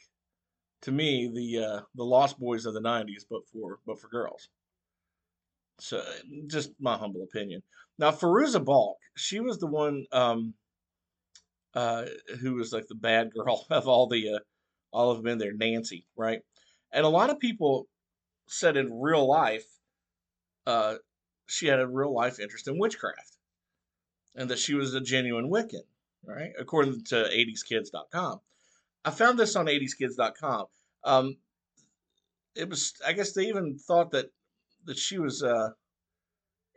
to 0.84 0.92
me, 0.92 1.32
the, 1.34 1.66
uh, 1.66 1.82
the 1.96 2.06
Lost 2.06 2.40
Boys 2.40 2.66
of 2.66 2.74
the 2.74 2.82
90s, 2.82 3.26
but 3.30 3.42
for, 3.54 3.80
but 3.86 4.00
for 4.00 4.10
girls. 4.10 4.50
So, 5.80 6.04
just 6.48 6.72
my 6.80 6.98
humble 6.98 7.24
opinion. 7.24 7.62
Now, 8.00 8.12
Fairuza 8.12 8.64
Balk, 8.64 8.98
she 9.16 9.40
was 9.40 9.60
the 9.60 9.68
one 9.68 10.06
um, 10.12 10.54
uh, 11.74 12.06
who 12.42 12.56
was 12.56 12.74
like 12.74 12.88
the 12.88 12.96
bad 12.96 13.32
girl 13.34 13.66
of 13.70 13.88
all 13.88 14.08
the 14.08 14.36
uh, 14.36 14.40
all 14.92 15.12
of 15.12 15.18
them 15.18 15.28
in 15.28 15.38
there, 15.38 15.54
Nancy, 15.54 16.06
right? 16.16 16.42
And 16.92 17.06
a 17.06 17.10
lot 17.10 17.30
of 17.30 17.40
people 17.40 17.88
said 18.48 18.78
in 18.78 19.02
real 19.02 19.28
life, 19.28 19.66
uh, 20.68 20.96
she 21.48 21.68
had 21.68 21.80
a 21.80 21.88
real 21.88 22.14
life 22.14 22.40
interest 22.40 22.68
in 22.68 22.78
witchcraft, 22.78 23.38
and 24.36 24.50
that 24.50 24.60
she 24.60 24.76
was 24.76 24.94
a 24.94 25.02
genuine 25.02 25.50
Wiccan, 25.50 25.86
right? 26.26 26.52
According 26.60 27.06
to 27.06 27.16
80skids.com. 27.16 28.42
I 29.06 29.12
found 29.12 29.40
this 29.40 29.56
on 29.56 29.68
80skids.com. 29.68 30.66
Um, 31.06 31.38
it 32.54 32.70
was, 32.70 32.94
I 33.06 33.14
guess 33.14 33.32
they 33.32 33.46
even 33.46 33.78
thought 33.78 34.12
that 34.12 34.30
that 34.86 34.98
she 34.98 35.20
was 35.20 35.42
uh, 35.42 35.70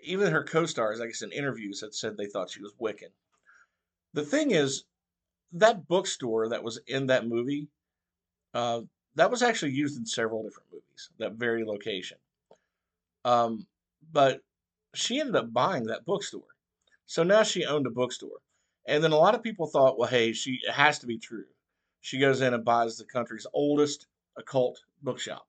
even 0.03 0.33
her 0.33 0.44
co-stars, 0.44 1.00
I 1.00 1.07
guess, 1.07 1.22
in 1.22 1.33
interviews 1.33 1.81
had 1.81 1.94
said 1.94 2.16
they 2.16 2.26
thought 2.26 2.50
she 2.50 2.62
was 2.62 2.72
Wiccan. 2.81 3.11
The 4.14 4.24
thing 4.24 4.53
is, 4.53 4.85
that 5.53 5.88
bookstore 5.88 6.48
that 6.48 6.62
was 6.62 6.81
in 6.87 7.07
that 7.07 7.26
movie, 7.26 7.68
uh, 8.55 8.83
that 9.16 9.31
was 9.31 9.42
actually 9.42 9.72
used 9.72 9.98
in 9.98 10.07
several 10.07 10.44
different 10.44 10.68
movies. 10.72 11.11
That 11.18 11.33
very 11.33 11.64
location. 11.64 12.18
Um, 13.24 13.66
but 14.12 14.40
she 14.94 15.20
ended 15.20 15.37
up 15.37 15.53
buying 15.53 15.85
that 15.85 16.05
bookstore, 16.05 16.42
so 17.07 17.23
now 17.23 17.42
she 17.42 17.64
owned 17.64 17.87
a 17.87 17.90
bookstore. 17.90 18.40
And 18.87 19.05
then 19.05 19.12
a 19.12 19.16
lot 19.16 19.35
of 19.35 19.42
people 19.42 19.66
thought, 19.66 19.99
well, 19.99 20.09
hey, 20.09 20.33
she 20.33 20.61
it 20.66 20.73
has 20.73 20.99
to 21.01 21.07
be 21.07 21.18
true. 21.18 21.44
She 22.01 22.18
goes 22.18 22.40
in 22.40 22.55
and 22.55 22.64
buys 22.64 22.96
the 22.96 23.05
country's 23.05 23.46
oldest 23.53 24.07
occult 24.37 24.81
bookshop. 25.03 25.46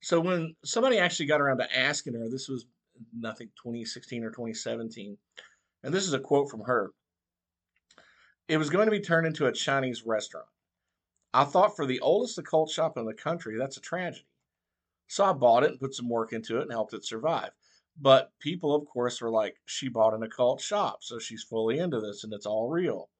So 0.00 0.18
when 0.18 0.56
somebody 0.64 0.98
actually 0.98 1.26
got 1.26 1.40
around 1.40 1.58
to 1.58 1.78
asking 1.78 2.14
her, 2.14 2.28
this 2.28 2.48
was 2.48 2.66
nothing 3.16 3.48
2016 3.62 4.24
or 4.24 4.30
2017, 4.30 5.16
and 5.84 5.94
this 5.94 6.06
is 6.06 6.14
a 6.14 6.18
quote 6.18 6.50
from 6.50 6.62
her. 6.62 6.90
It 8.48 8.56
was 8.56 8.70
going 8.70 8.86
to 8.86 8.90
be 8.90 9.00
turned 9.00 9.26
into 9.26 9.46
a 9.46 9.52
Chinese 9.52 10.04
restaurant. 10.04 10.46
I 11.32 11.44
thought 11.44 11.76
for 11.76 11.86
the 11.86 12.00
oldest 12.00 12.38
occult 12.38 12.70
shop 12.70 12.98
in 12.98 13.06
the 13.06 13.14
country, 13.14 13.56
that's 13.56 13.76
a 13.76 13.80
tragedy. 13.80 14.26
So 15.12 15.26
I 15.26 15.34
bought 15.34 15.62
it 15.62 15.68
and 15.72 15.78
put 15.78 15.94
some 15.94 16.08
work 16.08 16.32
into 16.32 16.56
it 16.56 16.62
and 16.62 16.72
helped 16.72 16.94
it 16.94 17.04
survive. 17.04 17.50
But 18.00 18.32
people, 18.40 18.74
of 18.74 18.86
course, 18.86 19.20
were 19.20 19.30
like, 19.30 19.56
she 19.66 19.90
bought 19.90 20.14
an 20.14 20.22
occult 20.22 20.62
shop, 20.62 21.00
so 21.02 21.18
she's 21.18 21.42
fully 21.42 21.78
into 21.78 22.00
this 22.00 22.24
and 22.24 22.32
it's 22.32 22.46
all 22.46 22.70
real. 22.70 23.10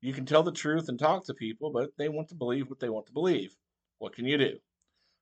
You 0.00 0.14
can 0.14 0.24
tell 0.24 0.42
the 0.42 0.50
truth 0.50 0.88
and 0.88 0.98
talk 0.98 1.26
to 1.26 1.34
people, 1.34 1.70
but 1.70 1.90
they 1.98 2.08
want 2.08 2.30
to 2.30 2.34
believe 2.34 2.70
what 2.70 2.80
they 2.80 2.88
want 2.88 3.04
to 3.08 3.12
believe. 3.12 3.54
What 3.98 4.14
can 4.14 4.24
you 4.24 4.38
do? 4.38 4.60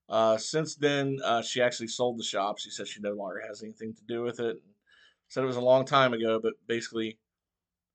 Uh, 0.08 0.36
since 0.36 0.76
then, 0.76 1.18
uh, 1.24 1.42
she 1.42 1.60
actually 1.60 1.88
sold 1.88 2.16
the 2.16 2.22
shop. 2.22 2.60
She 2.60 2.70
says 2.70 2.88
she 2.88 3.00
no 3.00 3.14
longer 3.14 3.42
has 3.48 3.64
anything 3.64 3.92
to 3.94 4.02
do 4.06 4.22
with 4.22 4.38
it. 4.38 4.58
Said 5.26 5.42
it 5.42 5.48
was 5.48 5.56
a 5.56 5.60
long 5.60 5.84
time 5.84 6.12
ago, 6.12 6.38
but 6.40 6.52
basically, 6.68 7.18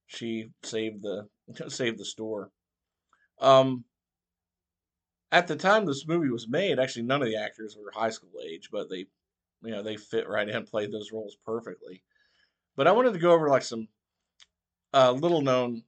she 0.07 0.49
saved 0.61 1.03
the 1.03 1.29
saved 1.69 1.99
the 1.99 2.05
store. 2.05 2.51
Um, 3.39 3.85
at 5.33 5.47
the 5.47 5.55
time 5.55 5.85
this 5.85 6.07
movie 6.07 6.29
was 6.29 6.47
made, 6.47 6.77
actually 6.77 7.01
none 7.01 7.23
of 7.23 7.27
the 7.27 7.35
actors 7.37 7.75
were 7.75 7.91
high 7.91 8.11
school 8.11 8.29
age, 8.47 8.69
but 8.71 8.87
they, 8.87 9.07
you 9.63 9.71
know, 9.71 9.81
they 9.81 9.97
fit 9.97 10.29
right 10.29 10.47
in, 10.47 10.63
played 10.63 10.91
those 10.91 11.11
roles 11.11 11.35
perfectly. 11.43 12.03
But 12.75 12.87
I 12.87 12.91
wanted 12.91 13.13
to 13.13 13.19
go 13.19 13.31
over 13.31 13.49
like 13.49 13.63
some 13.63 13.87
uh, 14.93 15.11
little 15.11 15.41
known 15.41 15.81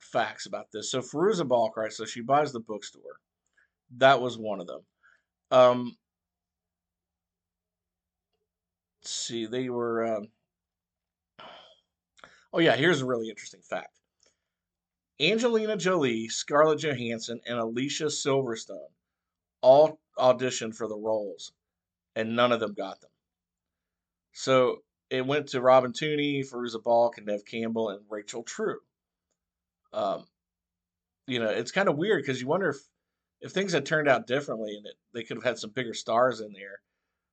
facts 0.00 0.46
about 0.46 0.72
this. 0.72 0.90
So 0.90 1.02
Fairuza 1.02 1.46
Balk, 1.46 1.76
right? 1.76 1.92
So 1.92 2.06
she 2.06 2.22
buys 2.22 2.50
the 2.52 2.60
bookstore. 2.60 3.20
That 3.98 4.22
was 4.22 4.38
one 4.38 4.60
of 4.62 4.66
them. 4.66 4.80
Um, 5.50 5.96
let's 9.02 9.10
see, 9.10 9.44
they 9.44 9.68
were. 9.68 10.16
Um, 10.16 10.28
oh 12.54 12.60
yeah, 12.60 12.74
here's 12.74 13.02
a 13.02 13.06
really 13.06 13.28
interesting 13.28 13.60
fact. 13.60 13.98
Angelina 15.22 15.76
Jolie, 15.76 16.28
Scarlett 16.28 16.80
Johansson, 16.80 17.40
and 17.46 17.58
Alicia 17.58 18.06
Silverstone 18.06 18.90
all 19.60 20.00
auditioned 20.18 20.74
for 20.74 20.88
the 20.88 20.96
roles, 20.96 21.52
and 22.16 22.34
none 22.34 22.50
of 22.50 22.60
them 22.60 22.74
got 22.74 23.00
them. 23.00 23.10
So 24.32 24.78
it 25.10 25.26
went 25.26 25.48
to 25.48 25.60
Robin 25.60 25.92
Tunney, 25.92 26.40
Fairuza 26.40 26.82
Balk, 26.82 27.18
and 27.18 27.26
Neve 27.26 27.44
Campbell, 27.44 27.90
and 27.90 28.00
Rachel 28.10 28.42
True. 28.42 28.80
Um, 29.92 30.24
you 31.26 31.38
know, 31.38 31.50
it's 31.50 31.70
kind 31.70 31.88
of 31.88 31.96
weird 31.96 32.22
because 32.22 32.40
you 32.40 32.46
wonder 32.46 32.70
if 32.70 32.78
if 33.40 33.52
things 33.52 33.72
had 33.72 33.84
turned 33.84 34.08
out 34.08 34.26
differently 34.26 34.76
and 34.76 34.86
it, 34.86 34.94
they 35.12 35.24
could 35.24 35.36
have 35.36 35.44
had 35.44 35.58
some 35.58 35.70
bigger 35.70 35.94
stars 35.94 36.40
in 36.40 36.52
there, 36.52 36.80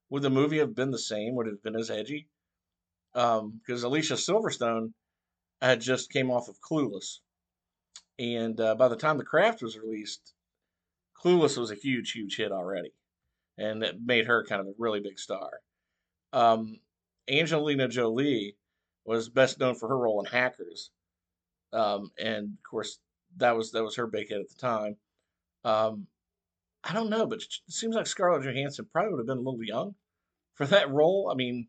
would 0.10 0.24
the 0.24 0.30
movie 0.30 0.58
have 0.58 0.76
been 0.76 0.92
the 0.92 0.98
same? 0.98 1.36
Would 1.36 1.48
it 1.48 1.52
have 1.52 1.64
been 1.64 1.76
as 1.76 1.92
edgy? 1.92 2.28
Because 3.14 3.40
um, 3.40 3.62
Alicia 3.84 4.16
Silverstone 4.16 4.94
had 5.62 5.82
just 5.82 6.12
came 6.12 6.32
off 6.32 6.48
of 6.48 6.60
Clueless, 6.62 7.20
and 8.20 8.60
uh, 8.60 8.76
by 8.76 8.90
the 8.90 8.98
time 8.98 9.18
The 9.18 9.24
Craft 9.24 9.64
was 9.64 9.78
released, 9.78 10.34
Clueless 11.18 11.58
was 11.58 11.72
a 11.72 11.76
huge, 11.76 12.12
huge 12.12 12.36
hit 12.36 12.52
already, 12.52 12.94
and 13.58 13.82
it 13.82 13.96
made 14.04 14.28
her 14.28 14.46
kind 14.46 14.62
of 14.62 14.68
a 14.68 14.74
really 14.78 15.00
big 15.00 15.18
star. 15.18 15.50
Um, 16.34 16.80
Angelina 17.30 17.88
Jolie 17.88 18.58
was 19.06 19.30
best 19.30 19.60
known 19.60 19.76
for 19.76 19.88
her 19.88 19.98
role 19.98 20.20
in 20.20 20.26
Hackers, 20.26 20.92
um, 21.72 22.12
and 22.20 22.54
of 22.54 22.70
course 22.70 23.00
that 23.38 23.56
was 23.56 23.72
that 23.72 23.84
was 23.84 23.96
her 23.96 24.08
big 24.08 24.30
hit 24.30 24.42
at 24.42 24.50
the 24.50 24.56
time. 24.56 24.98
Um, 25.64 26.08
I 26.84 26.94
don't 26.94 27.10
know, 27.10 27.26
but 27.26 27.40
it 27.40 27.54
seems 27.70 27.96
like 27.96 28.08
Scarlett 28.08 28.44
Johansson 28.44 28.88
probably 28.92 29.12
would 29.12 29.20
have 29.20 29.28
been 29.28 29.38
a 29.38 29.50
little 29.50 29.64
young 29.64 29.96
for 30.56 30.66
that 30.68 30.92
role. 30.92 31.30
I 31.32 31.36
mean, 31.36 31.68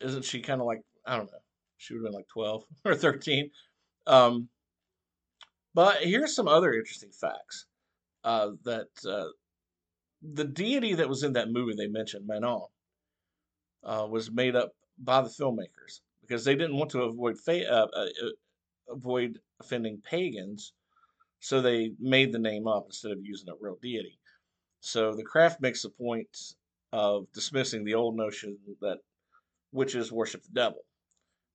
isn't 0.00 0.24
she 0.24 0.40
kind 0.40 0.60
of 0.60 0.66
like 0.66 0.82
I 1.06 1.16
don't 1.16 1.30
know? 1.30 1.38
She 1.76 1.94
would 1.94 2.00
have 2.00 2.12
been 2.12 2.18
like 2.18 2.28
twelve 2.28 2.64
or 2.84 2.94
thirteen. 2.94 3.50
Um, 4.08 4.48
but 5.74 5.98
here's 5.98 6.34
some 6.34 6.48
other 6.48 6.72
interesting 6.74 7.10
facts 7.12 7.66
uh, 8.24 8.50
that 8.64 8.88
uh, 9.08 9.28
the 10.22 10.44
deity 10.44 10.94
that 10.94 11.08
was 11.08 11.22
in 11.22 11.34
that 11.34 11.50
movie 11.50 11.74
they 11.76 11.88
mentioned, 11.88 12.26
Manon, 12.26 12.62
uh, 13.84 14.06
was 14.10 14.30
made 14.30 14.56
up 14.56 14.72
by 14.98 15.20
the 15.22 15.28
filmmakers 15.28 16.00
because 16.22 16.44
they 16.44 16.54
didn't 16.54 16.76
want 16.76 16.90
to 16.90 17.02
avoid 17.02 17.38
fa- 17.38 17.70
uh, 17.70 17.86
uh, 17.94 18.06
uh, 18.24 18.30
avoid 18.94 19.38
offending 19.60 20.00
pagans, 20.04 20.72
so 21.40 21.60
they 21.60 21.92
made 22.00 22.32
the 22.32 22.38
name 22.38 22.66
up 22.66 22.84
instead 22.86 23.12
of 23.12 23.18
using 23.24 23.48
a 23.48 23.54
real 23.60 23.78
deity. 23.82 24.18
So 24.80 25.14
the 25.14 25.24
craft 25.24 25.60
makes 25.60 25.84
a 25.84 25.90
point 25.90 26.36
of 26.92 27.30
dismissing 27.32 27.84
the 27.84 27.94
old 27.94 28.16
notion 28.16 28.58
that 28.80 28.98
witches 29.72 30.12
worship 30.12 30.42
the 30.44 30.52
devil. 30.52 30.80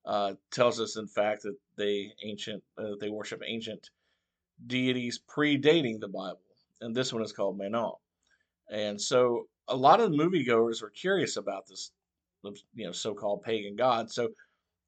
Uh, 0.05 0.33
tells 0.51 0.81
us, 0.81 0.97
in 0.97 1.07
fact, 1.07 1.43
that 1.43 1.55
they 1.77 2.11
ancient 2.23 2.61
uh, 2.77 2.95
they 2.99 3.09
worship 3.09 3.41
ancient 3.45 3.89
deities 4.67 5.19
predating 5.29 5.99
the 5.99 6.07
Bible, 6.07 6.41
and 6.81 6.95
this 6.95 7.13
one 7.13 7.23
is 7.23 7.31
called 7.31 7.57
Manon. 7.57 7.93
And 8.69 8.99
so, 8.99 9.47
a 9.67 9.75
lot 9.75 10.01
of 10.01 10.11
moviegoers 10.11 10.81
were 10.81 10.89
curious 10.89 11.37
about 11.37 11.67
this, 11.67 11.91
you 12.73 12.85
know, 12.85 12.91
so-called 12.91 13.43
pagan 13.43 13.75
god. 13.77 14.11
So, 14.11 14.29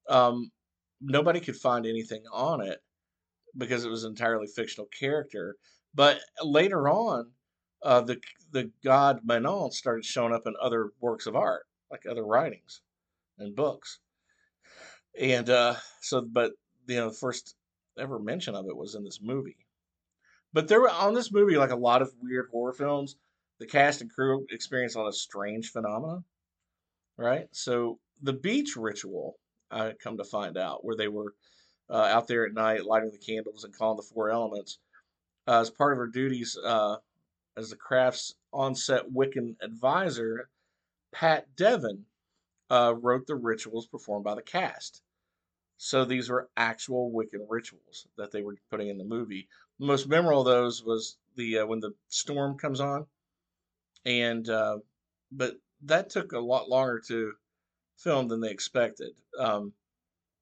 um, 0.09 0.51
nobody 1.01 1.39
could 1.39 1.55
find 1.55 1.85
anything 1.85 2.23
on 2.33 2.61
it 2.61 2.79
because 3.57 3.85
it 3.85 3.89
was 3.89 4.03
an 4.03 4.11
entirely 4.11 4.47
fictional 4.47 4.87
character. 4.87 5.55
But 5.93 6.19
later 6.43 6.89
on, 6.89 7.31
uh, 7.83 8.01
the 8.01 8.19
the 8.51 8.71
god 8.83 9.21
Manon 9.23 9.71
started 9.71 10.05
showing 10.05 10.33
up 10.33 10.45
in 10.45 10.55
other 10.61 10.91
works 10.99 11.25
of 11.27 11.35
art, 11.35 11.65
like 11.91 12.03
other 12.09 12.25
writings 12.25 12.81
and 13.37 13.55
books. 13.55 13.99
And 15.19 15.49
uh, 15.49 15.75
so, 16.01 16.21
but 16.21 16.53
you 16.87 16.97
know, 16.97 17.09
the 17.09 17.15
first 17.15 17.55
ever 17.97 18.19
mention 18.19 18.55
of 18.55 18.67
it 18.67 18.75
was 18.75 18.95
in 18.95 19.03
this 19.03 19.21
movie. 19.21 19.57
But 20.53 20.67
there 20.67 20.81
were 20.81 20.89
on 20.89 21.13
this 21.13 21.31
movie, 21.31 21.57
like 21.57 21.71
a 21.71 21.75
lot 21.75 22.01
of 22.01 22.13
weird 22.21 22.49
horror 22.51 22.73
films, 22.73 23.15
the 23.59 23.65
cast 23.65 24.01
and 24.01 24.11
crew 24.11 24.45
experienced 24.51 24.95
a 24.95 24.99
lot 24.99 25.07
of 25.07 25.15
strange 25.15 25.71
phenomena. 25.71 26.23
Right. 27.17 27.47
So 27.51 27.99
the 28.21 28.33
beach 28.33 28.75
ritual, 28.75 29.37
I 29.71 29.93
come 29.93 30.17
to 30.17 30.23
find 30.23 30.57
out, 30.57 30.83
where 30.83 30.95
they 30.95 31.07
were 31.07 31.33
uh, 31.89 32.09
out 32.11 32.27
there 32.27 32.45
at 32.45 32.53
night 32.53 32.85
lighting 32.85 33.11
the 33.11 33.17
candles 33.17 33.63
and 33.63 33.75
calling 33.75 33.97
the 33.97 34.03
four 34.03 34.29
elements, 34.29 34.79
uh, 35.47 35.61
as 35.61 35.69
part 35.69 35.93
of 35.93 35.97
her 35.97 36.07
duties 36.07 36.57
uh, 36.63 36.97
as 37.57 37.69
the 37.69 37.75
craft's 37.75 38.35
on-set 38.51 39.11
Wiccan 39.13 39.55
advisor, 39.61 40.49
Pat 41.13 41.47
Devin 41.55 42.05
uh, 42.69 42.93
wrote 42.99 43.27
the 43.27 43.35
rituals 43.35 43.87
performed 43.87 44.25
by 44.25 44.35
the 44.35 44.41
cast. 44.41 45.01
So 45.77 46.05
these 46.05 46.29
were 46.29 46.49
actual 46.55 47.11
Wiccan 47.11 47.45
rituals 47.49 48.07
that 48.17 48.31
they 48.31 48.41
were 48.41 48.55
putting 48.69 48.87
in 48.87 48.97
the 48.97 49.03
movie. 49.03 49.47
The 49.79 49.85
most 49.85 50.07
memorable 50.07 50.41
of 50.41 50.45
those 50.45 50.83
was 50.83 51.17
the 51.35 51.59
uh, 51.59 51.65
when 51.65 51.79
the 51.79 51.93
storm 52.07 52.57
comes 52.57 52.79
on, 52.79 53.07
and 54.05 54.47
uh, 54.49 54.79
but 55.31 55.57
that 55.83 56.09
took 56.09 56.31
a 56.31 56.39
lot 56.39 56.69
longer 56.69 57.01
to 57.07 57.33
film 57.97 58.27
than 58.27 58.41
they 58.41 58.51
expected 58.51 59.11
um, 59.39 59.73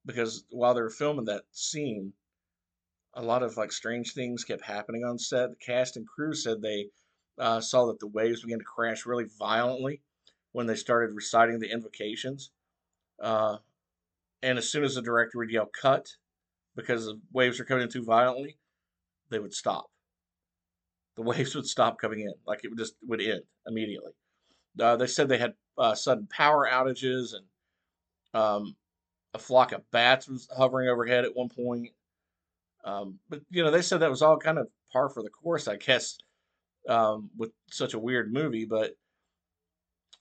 because 0.05 0.45
while 0.49 0.73
they 0.73 0.81
were 0.81 0.89
filming 0.89 1.25
that 1.25 1.43
scene, 1.51 2.13
a 3.13 3.21
lot 3.21 3.43
of 3.43 3.57
like 3.57 3.71
strange 3.71 4.13
things 4.13 4.43
kept 4.43 4.63
happening 4.63 5.03
on 5.03 5.17
set. 5.19 5.49
The 5.49 5.55
cast 5.55 5.97
and 5.97 6.07
crew 6.07 6.33
said 6.33 6.61
they 6.61 6.89
uh, 7.37 7.61
saw 7.61 7.87
that 7.87 7.99
the 7.99 8.07
waves 8.07 8.41
began 8.43 8.59
to 8.59 8.65
crash 8.65 9.05
really 9.05 9.25
violently 9.37 10.01
when 10.51 10.67
they 10.67 10.75
started 10.75 11.15
reciting 11.15 11.59
the 11.59 11.71
invocations. 11.71 12.51
Uh, 13.19 13.57
and 14.43 14.57
as 14.57 14.69
soon 14.69 14.83
as 14.83 14.95
the 14.95 15.01
director 15.01 15.39
would 15.39 15.49
yell 15.49 15.69
cut 15.81 16.07
because 16.75 17.05
the 17.05 17.19
waves 17.31 17.59
are 17.59 17.65
coming 17.65 17.83
in 17.83 17.89
too 17.89 18.03
violently, 18.03 18.57
they 19.29 19.39
would 19.39 19.53
stop. 19.53 19.89
The 21.15 21.21
waves 21.23 21.55
would 21.55 21.65
stop 21.65 21.97
coming 21.97 22.19
in, 22.19 22.33
like 22.45 22.63
it 22.63 22.69
would 22.69 22.77
just 22.77 22.95
would 23.07 23.21
end 23.21 23.43
immediately. 23.65 24.11
Uh, 24.79 24.97
they 24.97 25.07
said 25.07 25.29
they 25.29 25.37
had 25.37 25.53
uh, 25.77 25.95
sudden 25.95 26.27
power 26.27 26.67
outages 26.69 27.33
and 27.33 27.45
um, 28.39 28.75
a 29.33 29.39
flock 29.39 29.71
of 29.71 29.89
bats 29.91 30.27
was 30.27 30.47
hovering 30.55 30.89
overhead 30.89 31.25
at 31.25 31.35
one 31.35 31.49
point. 31.49 31.89
Um, 32.83 33.19
but 33.29 33.41
you 33.49 33.63
know, 33.63 33.71
they 33.71 33.81
said 33.81 34.01
that 34.01 34.09
was 34.09 34.21
all 34.21 34.37
kind 34.37 34.57
of 34.57 34.67
par 34.91 35.09
for 35.09 35.23
the 35.23 35.29
course, 35.29 35.67
I 35.67 35.77
guess, 35.77 36.17
um, 36.89 37.29
with 37.37 37.51
such 37.69 37.93
a 37.93 37.99
weird 37.99 38.33
movie. 38.33 38.65
But 38.65 38.95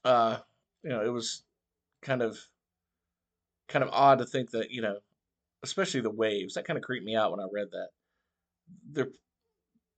uh, 0.05 0.37
you 0.83 0.91
know, 0.91 1.03
it 1.03 1.11
was 1.11 1.43
kind 2.01 2.21
of 2.21 2.39
kind 3.73 3.83
of 3.83 3.89
odd 3.91 4.19
to 4.19 4.25
think 4.25 4.51
that 4.51 4.69
you 4.69 4.81
know, 4.81 4.99
especially 5.63 5.99
the 5.99 6.11
waves 6.11 6.53
that 6.53 6.65
kind 6.65 6.77
of 6.77 6.83
creeped 6.83 7.05
me 7.05 7.15
out 7.15 7.31
when 7.31 7.39
I 7.39 7.47
read 7.51 7.71
that. 7.71 7.87
They're 8.91 9.09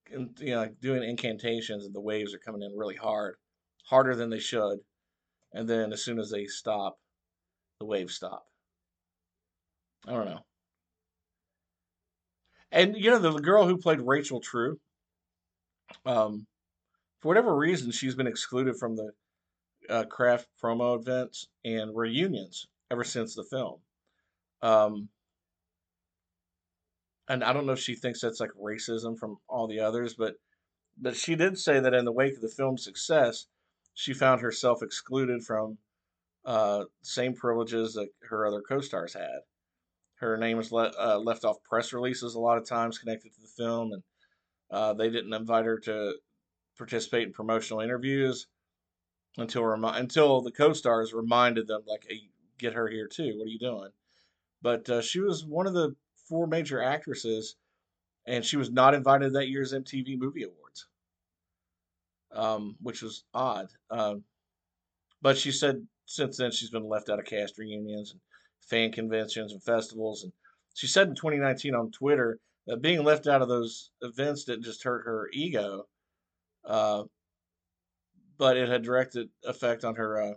you 0.10 0.30
know 0.40 0.60
like 0.60 0.80
doing 0.80 1.04
incantations 1.04 1.86
and 1.86 1.94
the 1.94 2.02
waves 2.02 2.34
are 2.34 2.40
coming 2.40 2.62
in 2.64 2.78
really 2.78 2.96
hard, 2.96 3.36
harder 3.84 4.16
than 4.16 4.30
they 4.30 4.40
should, 4.40 4.80
and 5.54 5.68
then 5.68 5.92
as 5.92 6.04
soon 6.04 6.20
as 6.20 6.32
they 6.32 6.46
stop, 6.46 6.98
the 7.80 7.86
waves 7.86 8.16
stop. 8.16 8.46
I 10.08 10.12
don't 10.12 10.26
know. 10.26 10.46
And 12.72 12.96
you 12.96 13.10
know 13.10 13.20
the 13.20 13.34
girl 13.40 13.68
who 13.68 13.78
played 13.78 14.00
Rachel 14.02 14.40
True, 14.40 14.80
um, 16.06 16.48
for 17.20 17.28
whatever 17.28 17.54
reason, 17.54 17.92
she's 17.92 18.16
been 18.16 18.28
excluded 18.28 18.78
from 18.78 18.96
the 18.96 19.12
uh, 19.90 20.06
craft 20.06 20.48
promo 20.64 20.98
events 20.98 21.48
and 21.66 21.96
reunions 21.96 22.68
ever 22.92 23.04
since 23.04 23.36
the 23.36 23.44
film. 23.44 23.80
Um, 24.62 25.10
and 27.28 27.44
I 27.44 27.54
don't 27.54 27.66
know 27.66 27.74
if 27.74 27.80
she 27.80 27.96
thinks 27.96 28.22
that's 28.22 28.40
like 28.40 28.52
racism 28.52 29.18
from 29.18 29.38
all 29.48 29.68
the 29.68 29.80
others, 29.80 30.14
but 30.14 30.36
but 30.98 31.16
she 31.16 31.36
did 31.36 31.58
say 31.58 31.80
that 31.80 31.94
in 31.94 32.06
the 32.06 32.12
wake 32.12 32.36
of 32.36 32.42
the 32.42 32.48
film's 32.48 32.84
success, 32.84 33.48
she 33.94 34.14
found 34.14 34.42
herself 34.42 34.82
excluded 34.82 35.44
from 35.44 35.78
uh, 36.46 36.86
same 37.02 37.34
privileges 37.34 37.94
that 37.96 38.10
her 38.30 38.46
other 38.46 38.62
co-stars 38.62 39.14
had. 39.14 39.42
Her 40.16 40.38
name 40.38 40.58
was 40.58 40.72
uh, 40.72 41.20
left 41.20 41.44
off 41.44 41.62
press 41.64 41.92
releases 41.92 42.36
a 42.36 42.40
lot 42.40 42.58
of 42.58 42.66
times 42.66 42.98
connected 42.98 43.34
to 43.34 43.42
the 43.42 43.48
film, 43.48 43.92
and 43.92 44.04
uh, 44.72 44.94
they 44.94 45.10
didn't 45.10 45.34
invite 45.34 45.66
her 45.66 45.80
to 45.80 46.14
participate 46.78 47.28
in 47.28 47.34
promotional 47.34 47.82
interviews 47.82 48.48
until 49.38 49.66
remi- 49.66 50.00
until 50.00 50.42
the 50.42 50.52
co-stars 50.52 51.14
reminded 51.14 51.68
them 51.68 51.82
like, 51.86 52.06
"Hey, 52.08 52.30
get 52.58 52.74
her 52.74 52.88
here 52.88 53.08
too. 53.08 53.34
What 53.38 53.46
are 53.46 53.52
you 53.52 53.60
doing?" 53.60 53.90
But 54.62 54.90
uh, 54.90 55.02
she 55.02 55.20
was 55.20 55.46
one 55.46 55.68
of 55.68 55.74
the 55.74 55.96
four 56.28 56.48
major 56.48 56.82
actresses, 56.82 57.56
and 58.26 58.44
she 58.44 58.58
was 58.58 58.72
not 58.72 58.94
invited 58.94 59.26
to 59.26 59.32
that 59.32 59.50
year's 59.50 59.74
MTV 59.74 60.18
Movie 60.18 60.44
Awards, 60.44 60.88
um, 62.32 62.76
which 62.82 63.02
was 63.02 63.24
odd. 63.34 63.68
Um, 63.90 64.24
but 65.22 65.38
she 65.38 65.52
said 65.52 65.88
since 66.06 66.38
then 66.38 66.52
she's 66.52 66.70
been 66.70 66.88
left 66.88 67.10
out 67.10 67.20
of 67.20 67.26
cast 67.26 67.58
reunions 67.58 68.12
and 68.12 68.22
fan 68.62 68.92
conventions 68.92 69.52
and 69.52 69.64
festivals. 69.64 70.24
And 70.24 70.32
she 70.74 70.88
said 70.88 71.08
in 71.08 71.16
2019 71.16 71.76
on 71.76 71.92
Twitter 71.92 72.40
that 72.68 72.82
being 72.82 73.04
left 73.04 73.28
out 73.28 73.42
of 73.42 73.48
those 73.48 73.92
events 74.02 74.44
didn't 74.44 74.64
just 74.64 74.84
hurt 74.84 75.06
her 75.06 75.30
ego, 75.34 75.88
uh, 76.64 77.04
but 78.38 78.58
it 78.58 78.70
had 78.70 78.84
direct 78.84 79.18
effect 79.44 79.84
on 79.84 79.96
her, 79.96 80.22
uh, 80.22 80.34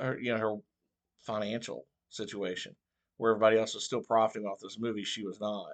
her, 0.00 0.18
you 0.18 0.32
know, 0.32 0.38
her 0.38 0.56
financial 1.26 1.86
situation, 2.08 2.74
where 3.16 3.32
everybody 3.32 3.58
else 3.58 3.74
was 3.74 3.84
still 3.84 4.02
profiting 4.02 4.46
off 4.46 4.60
this 4.60 4.78
movie, 4.78 5.04
she 5.04 5.24
was 5.24 5.40
not. 5.40 5.72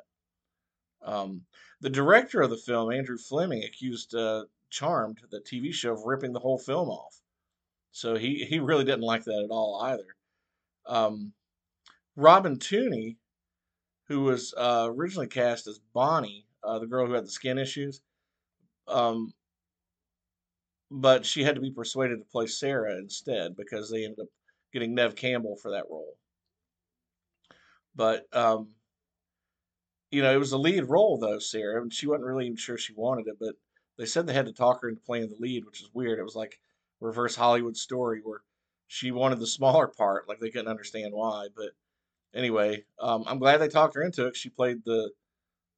Um, 1.04 1.42
the 1.80 1.90
director 1.90 2.40
of 2.40 2.50
the 2.50 2.56
film, 2.56 2.92
Andrew 2.92 3.18
Fleming, 3.18 3.64
accused 3.64 4.14
uh, 4.14 4.44
Charmed, 4.70 5.18
the 5.30 5.40
TV 5.40 5.72
show, 5.72 5.92
of 5.92 6.04
ripping 6.04 6.32
the 6.32 6.40
whole 6.40 6.58
film 6.58 6.88
off. 6.88 7.20
So 7.90 8.16
he, 8.16 8.44
he 8.48 8.58
really 8.58 8.84
didn't 8.84 9.02
like 9.02 9.24
that 9.24 9.42
at 9.44 9.50
all 9.50 9.80
either. 9.82 10.16
Um, 10.86 11.32
Robin 12.16 12.58
Tunney, 12.58 13.16
who 14.08 14.22
was 14.22 14.54
uh, 14.56 14.88
originally 14.90 15.26
cast 15.26 15.66
as 15.66 15.80
Bonnie, 15.92 16.46
uh, 16.64 16.78
the 16.78 16.86
girl 16.86 17.06
who 17.06 17.12
had 17.12 17.24
the 17.24 17.30
skin 17.30 17.58
issues, 17.58 18.00
um, 18.88 19.32
but 20.90 21.24
she 21.24 21.42
had 21.42 21.54
to 21.54 21.60
be 21.60 21.70
persuaded 21.70 22.18
to 22.18 22.30
play 22.30 22.46
Sarah 22.46 22.96
instead 22.98 23.56
because 23.56 23.90
they 23.90 24.04
ended 24.04 24.20
up 24.20 24.28
getting 24.72 24.94
Neve 24.94 25.16
Campbell 25.16 25.56
for 25.56 25.72
that 25.72 25.86
role. 25.90 26.16
But 27.94 28.26
um, 28.32 28.68
you 30.10 30.22
know, 30.22 30.32
it 30.32 30.38
was 30.38 30.52
a 30.52 30.58
lead 30.58 30.84
role 30.84 31.18
though, 31.18 31.38
Sarah, 31.38 31.80
and 31.82 31.92
she 31.92 32.06
wasn't 32.06 32.24
really 32.24 32.46
even 32.46 32.56
sure 32.56 32.78
she 32.78 32.94
wanted 32.94 33.26
it, 33.26 33.36
but 33.38 33.54
they 33.98 34.06
said 34.06 34.26
they 34.26 34.32
had 34.32 34.46
to 34.46 34.52
talk 34.52 34.80
her 34.82 34.88
into 34.88 35.00
playing 35.00 35.28
the 35.28 35.36
lead, 35.38 35.64
which 35.64 35.82
is 35.82 35.90
weird. 35.92 36.18
It 36.18 36.24
was 36.24 36.36
like 36.36 36.58
reverse 37.00 37.36
Hollywood 37.36 37.76
story 37.76 38.20
where 38.22 38.40
she 38.86 39.10
wanted 39.10 39.40
the 39.40 39.46
smaller 39.58 39.88
part, 39.88 40.28
like 40.28 40.40
they 40.40 40.50
couldn't 40.50 40.68
understand 40.68 41.12
why. 41.12 41.48
But 41.54 41.70
anyway, 42.34 42.84
um, 43.00 43.24
I'm 43.26 43.38
glad 43.38 43.58
they 43.58 43.68
talked 43.68 43.94
her 43.94 44.02
into 44.02 44.26
it. 44.26 44.36
She 44.36 44.48
played 44.48 44.84
the 44.84 45.10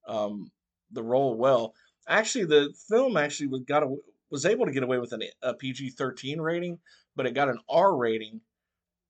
um, 0.07 0.51
the 0.93 1.03
role 1.03 1.37
well. 1.37 1.75
Actually, 2.07 2.45
the 2.45 2.73
film 2.89 3.17
actually 3.17 3.47
was 3.47 3.63
got 3.63 3.83
a, 3.83 3.97
was 4.31 4.45
able 4.45 4.67
to 4.67 4.73
get 4.73 4.83
away 4.83 4.99
with 4.99 5.13
an, 5.13 5.23
a 5.43 5.55
PG 5.55 5.91
13 5.91 6.41
rating, 6.41 6.79
but 7.17 7.27
it 7.27 7.35
got 7.35 7.49
an 7.49 7.59
R 7.69 7.97
rating 7.97 8.41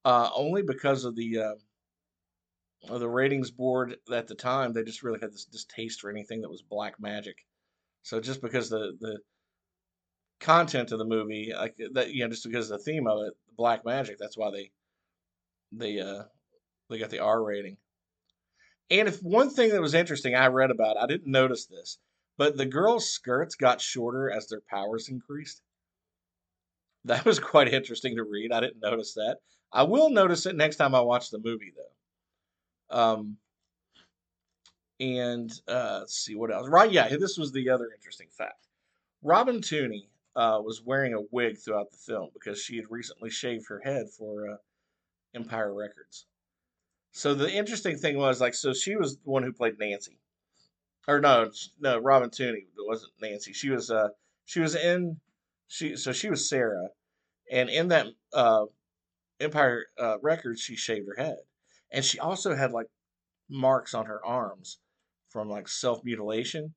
uh, 0.05 0.31
only 0.35 0.63
because 0.63 1.05
of 1.05 1.17
the. 1.17 1.39
Uh, 1.39 1.55
of 2.89 3.01
the 3.01 3.09
ratings 3.09 3.51
board 3.51 3.97
at 4.13 4.27
the 4.27 4.35
time, 4.35 4.73
they 4.73 4.83
just 4.83 5.03
really 5.03 5.19
had 5.19 5.33
this 5.33 5.47
distaste 5.47 6.01
for 6.01 6.11
anything 6.11 6.43
that 6.43 6.51
was 6.51 6.63
black 6.63 7.01
magic. 7.01 7.37
So 8.03 8.21
just 8.21 8.43
because 8.43 8.69
the 8.69 8.97
the 9.01 9.21
content 10.41 10.93
of 10.93 10.99
the 10.99 11.05
movie, 11.05 11.53
like 11.57 11.75
that, 11.93 12.13
you 12.13 12.25
know, 12.25 12.31
just 12.31 12.47
because 12.47 12.71
of 12.71 12.79
the 12.79 12.85
theme 12.85 13.07
of 13.07 13.27
it, 13.27 13.33
black 13.57 13.85
magic, 13.85 14.19
that's 14.19 14.37
why 14.37 14.51
they 14.51 14.71
they 15.73 16.01
uh 16.01 16.25
they 16.91 16.99
got 16.99 17.11
the 17.11 17.21
R 17.21 17.43
rating. 17.43 17.79
And 18.91 19.09
if 19.09 19.23
one 19.23 19.49
thing 19.49 19.71
that 19.71 19.81
was 19.81 19.95
interesting 19.95 20.35
I 20.35 20.49
read 20.49 20.71
about, 20.71 20.99
I 20.99 21.07
didn't 21.07 21.31
notice 21.31 21.67
this, 21.67 21.99
but 22.37 22.57
the 22.57 22.67
girls' 22.67 23.11
skirts 23.11 23.55
got 23.55 23.81
shorter 23.81 24.31
as 24.31 24.49
their 24.49 24.61
powers 24.61 25.09
increased. 25.09 25.63
That 27.07 27.25
was 27.25 27.39
quite 27.39 27.73
interesting 27.73 28.17
to 28.17 28.25
read. 28.25 28.53
I 28.53 28.61
didn't 28.61 28.81
notice 28.83 29.15
that. 29.15 29.39
I 29.75 29.83
will 29.83 30.09
notice 30.09 30.47
it 30.47 30.55
next 30.55 30.77
time 30.77 30.95
I 30.95 31.01
watch 31.01 31.31
the 31.31 31.41
movie, 31.41 31.73
though. 31.77 32.97
Um, 32.97 33.39
and 35.01 35.53
uh, 35.67 35.99
let's 36.01 36.15
see 36.15 36.37
what 36.37 36.53
else. 36.53 36.69
Right, 36.69 36.91
yeah, 36.91 37.09
this 37.09 37.37
was 37.37 37.51
the 37.51 37.71
other 37.71 37.91
interesting 37.93 38.29
fact. 38.31 38.69
Robin 39.23 39.61
Tunney 39.61 40.07
uh, 40.37 40.61
was 40.63 40.81
wearing 40.85 41.13
a 41.13 41.23
wig 41.33 41.59
throughout 41.59 41.91
the 41.91 41.97
film 41.97 42.29
because 42.33 42.61
she 42.61 42.77
had 42.77 42.85
recently 42.89 43.31
shaved 43.31 43.67
her 43.69 43.81
head 43.81 44.07
for 44.17 44.49
uh, 44.49 44.57
Empire 45.35 45.75
Records. 45.75 46.27
So 47.11 47.35
the 47.35 47.53
interesting 47.53 47.97
thing 47.97 48.17
was 48.17 48.41
like, 48.41 48.55
so 48.55 48.73
she 48.73 48.95
was 48.95 49.17
the 49.17 49.31
one 49.31 49.43
who 49.43 49.53
played 49.53 49.79
Nancy, 49.79 50.19
or 51.09 51.21
no, 51.21 51.51
no, 51.81 51.99
Robin 51.99 52.31
Tunney 52.31 52.67
wasn't 52.79 53.13
Nancy. 53.21 53.53
She 53.53 53.71
was 53.71 53.91
uh, 53.91 54.09
she 54.47 54.61
was 54.61 54.75
in 54.75 55.21
she 55.69 55.97
so 55.97 56.13
she 56.13 56.29
was 56.29 56.49
Sarah, 56.49 56.89
and 57.51 57.69
in 57.71 57.89
that 57.89 58.07
uh, 58.33 58.65
Empire 59.41 59.87
uh, 59.99 60.19
Records, 60.23 60.61
she 60.61 60.77
shaved 60.77 61.09
her 61.09 61.23
head, 61.23 61.39
and 61.91 62.05
she 62.05 62.19
also 62.19 62.55
had 62.55 62.73
like 62.73 62.87
marks 63.49 63.95
on 63.95 64.07
her 64.07 64.25
arms 64.25 64.79
from 65.29 65.49
like 65.49 65.69
self 65.69 66.05
mutilation 66.05 66.75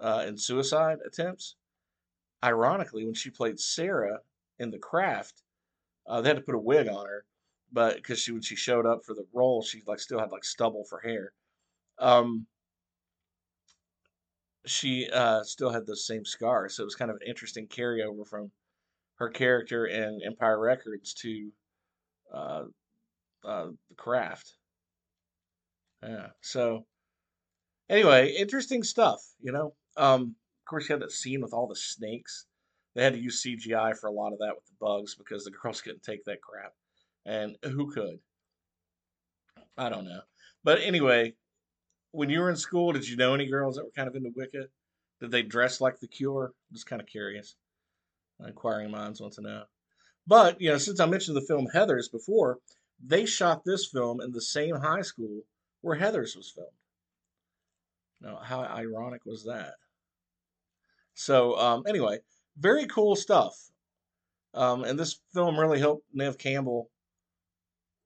uh, 0.00 0.24
and 0.26 0.40
suicide 0.40 0.98
attempts. 1.06 1.56
Ironically, 2.42 3.04
when 3.04 3.14
she 3.14 3.30
played 3.30 3.60
Sarah 3.60 4.20
in 4.58 4.70
The 4.70 4.78
Craft, 4.78 5.42
uh, 6.06 6.20
they 6.20 6.30
had 6.30 6.38
to 6.38 6.42
put 6.42 6.54
a 6.54 6.58
wig 6.58 6.88
on 6.88 7.06
her 7.06 7.24
but 7.72 7.96
because 7.96 8.18
she 8.18 8.32
when 8.32 8.42
she 8.42 8.56
showed 8.56 8.86
up 8.86 9.04
for 9.04 9.14
the 9.14 9.26
role, 9.32 9.62
she 9.62 9.82
like 9.86 10.00
still 10.00 10.18
had 10.18 10.32
like 10.32 10.44
stubble 10.44 10.84
for 10.84 11.00
hair. 11.00 11.32
Um, 11.98 12.46
she 14.66 15.08
uh, 15.10 15.42
still 15.42 15.70
had 15.70 15.86
those 15.86 16.06
same 16.06 16.24
scars, 16.24 16.76
so 16.76 16.82
it 16.82 16.86
was 16.86 16.96
kind 16.96 17.10
of 17.10 17.16
an 17.16 17.28
interesting 17.28 17.66
carryover 17.66 18.26
from 18.26 18.50
her 19.20 19.28
character 19.28 19.86
in 19.86 20.20
Empire 20.24 20.58
Records 20.58 21.14
to 21.14 21.50
uh, 22.34 22.64
uh, 23.44 23.66
the 23.88 23.94
craft. 23.96 24.54
Yeah. 26.02 26.28
So 26.40 26.86
anyway, 27.88 28.34
interesting 28.36 28.82
stuff. 28.82 29.20
You 29.40 29.52
know. 29.52 29.74
Um, 29.96 30.34
of 30.62 30.70
course, 30.70 30.88
you 30.88 30.94
had 30.94 31.02
that 31.02 31.12
scene 31.12 31.42
with 31.42 31.52
all 31.52 31.68
the 31.68 31.76
snakes. 31.76 32.46
They 32.94 33.04
had 33.04 33.12
to 33.12 33.20
use 33.20 33.42
CGI 33.44 33.96
for 33.96 34.08
a 34.08 34.12
lot 34.12 34.32
of 34.32 34.38
that 34.38 34.54
with 34.54 34.64
the 34.66 34.74
bugs 34.80 35.14
because 35.14 35.44
the 35.44 35.50
girls 35.50 35.80
couldn't 35.82 36.02
take 36.02 36.24
that 36.24 36.40
crap 36.40 36.72
and 37.26 37.56
who 37.62 37.92
could? 37.92 38.18
I 39.76 39.88
don't 39.88 40.04
know. 40.04 40.20
But 40.64 40.80
anyway, 40.80 41.34
when 42.12 42.30
you 42.30 42.40
were 42.40 42.50
in 42.50 42.56
school, 42.56 42.92
did 42.92 43.08
you 43.08 43.16
know 43.16 43.34
any 43.34 43.46
girls 43.46 43.76
that 43.76 43.84
were 43.84 43.92
kind 43.94 44.08
of 44.08 44.16
into 44.16 44.32
Wicca? 44.34 44.66
Did 45.20 45.30
they 45.30 45.42
dress 45.42 45.80
like 45.80 46.00
the 46.00 46.08
Cure? 46.08 46.52
I'm 46.70 46.74
just 46.74 46.86
kind 46.86 47.00
of 47.02 47.08
curious. 47.08 47.54
Inquiring 48.46 48.90
minds 48.90 49.20
want 49.20 49.34
to 49.34 49.42
know. 49.42 49.64
But 50.26 50.60
you 50.60 50.70
know, 50.70 50.78
since 50.78 51.00
I 51.00 51.06
mentioned 51.06 51.36
the 51.36 51.42
film 51.42 51.68
Heathers 51.74 52.10
before, 52.10 52.58
they 53.04 53.26
shot 53.26 53.64
this 53.64 53.86
film 53.86 54.20
in 54.20 54.32
the 54.32 54.40
same 54.40 54.76
high 54.76 55.02
school 55.02 55.42
where 55.80 55.98
Heathers 55.98 56.36
was 56.36 56.52
filmed. 56.54 56.70
Now, 58.20 58.36
how 58.42 58.60
ironic 58.60 59.24
was 59.24 59.44
that? 59.44 59.74
So, 61.14 61.58
um, 61.58 61.84
anyway, 61.88 62.18
very 62.58 62.86
cool 62.86 63.16
stuff. 63.16 63.54
Um, 64.52 64.84
and 64.84 64.98
this 64.98 65.20
film 65.32 65.58
really 65.58 65.78
helped 65.78 66.04
Neve 66.12 66.38
Campbell 66.38 66.90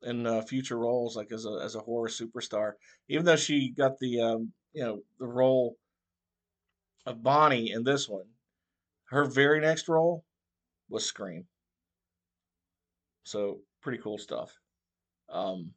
in 0.02 0.26
uh, 0.26 0.42
future 0.42 0.78
roles, 0.78 1.16
like 1.16 1.32
as 1.32 1.46
a 1.46 1.60
as 1.62 1.74
a 1.74 1.80
horror 1.80 2.08
superstar. 2.08 2.72
Even 3.08 3.24
though 3.24 3.36
she 3.36 3.70
got 3.70 3.98
the 3.98 4.20
um, 4.20 4.52
you 4.72 4.84
know 4.84 5.00
the 5.18 5.26
role 5.26 5.76
of 7.06 7.22
Bonnie 7.22 7.72
in 7.72 7.82
this 7.84 8.08
one, 8.08 8.26
her 9.06 9.24
very 9.24 9.60
next 9.60 9.88
role 9.88 10.24
was 10.88 11.04
Scream. 11.04 11.46
So 13.24 13.60
pretty 13.80 13.98
cool 13.98 14.18
stuff. 14.18 14.56
Um, 15.28 15.70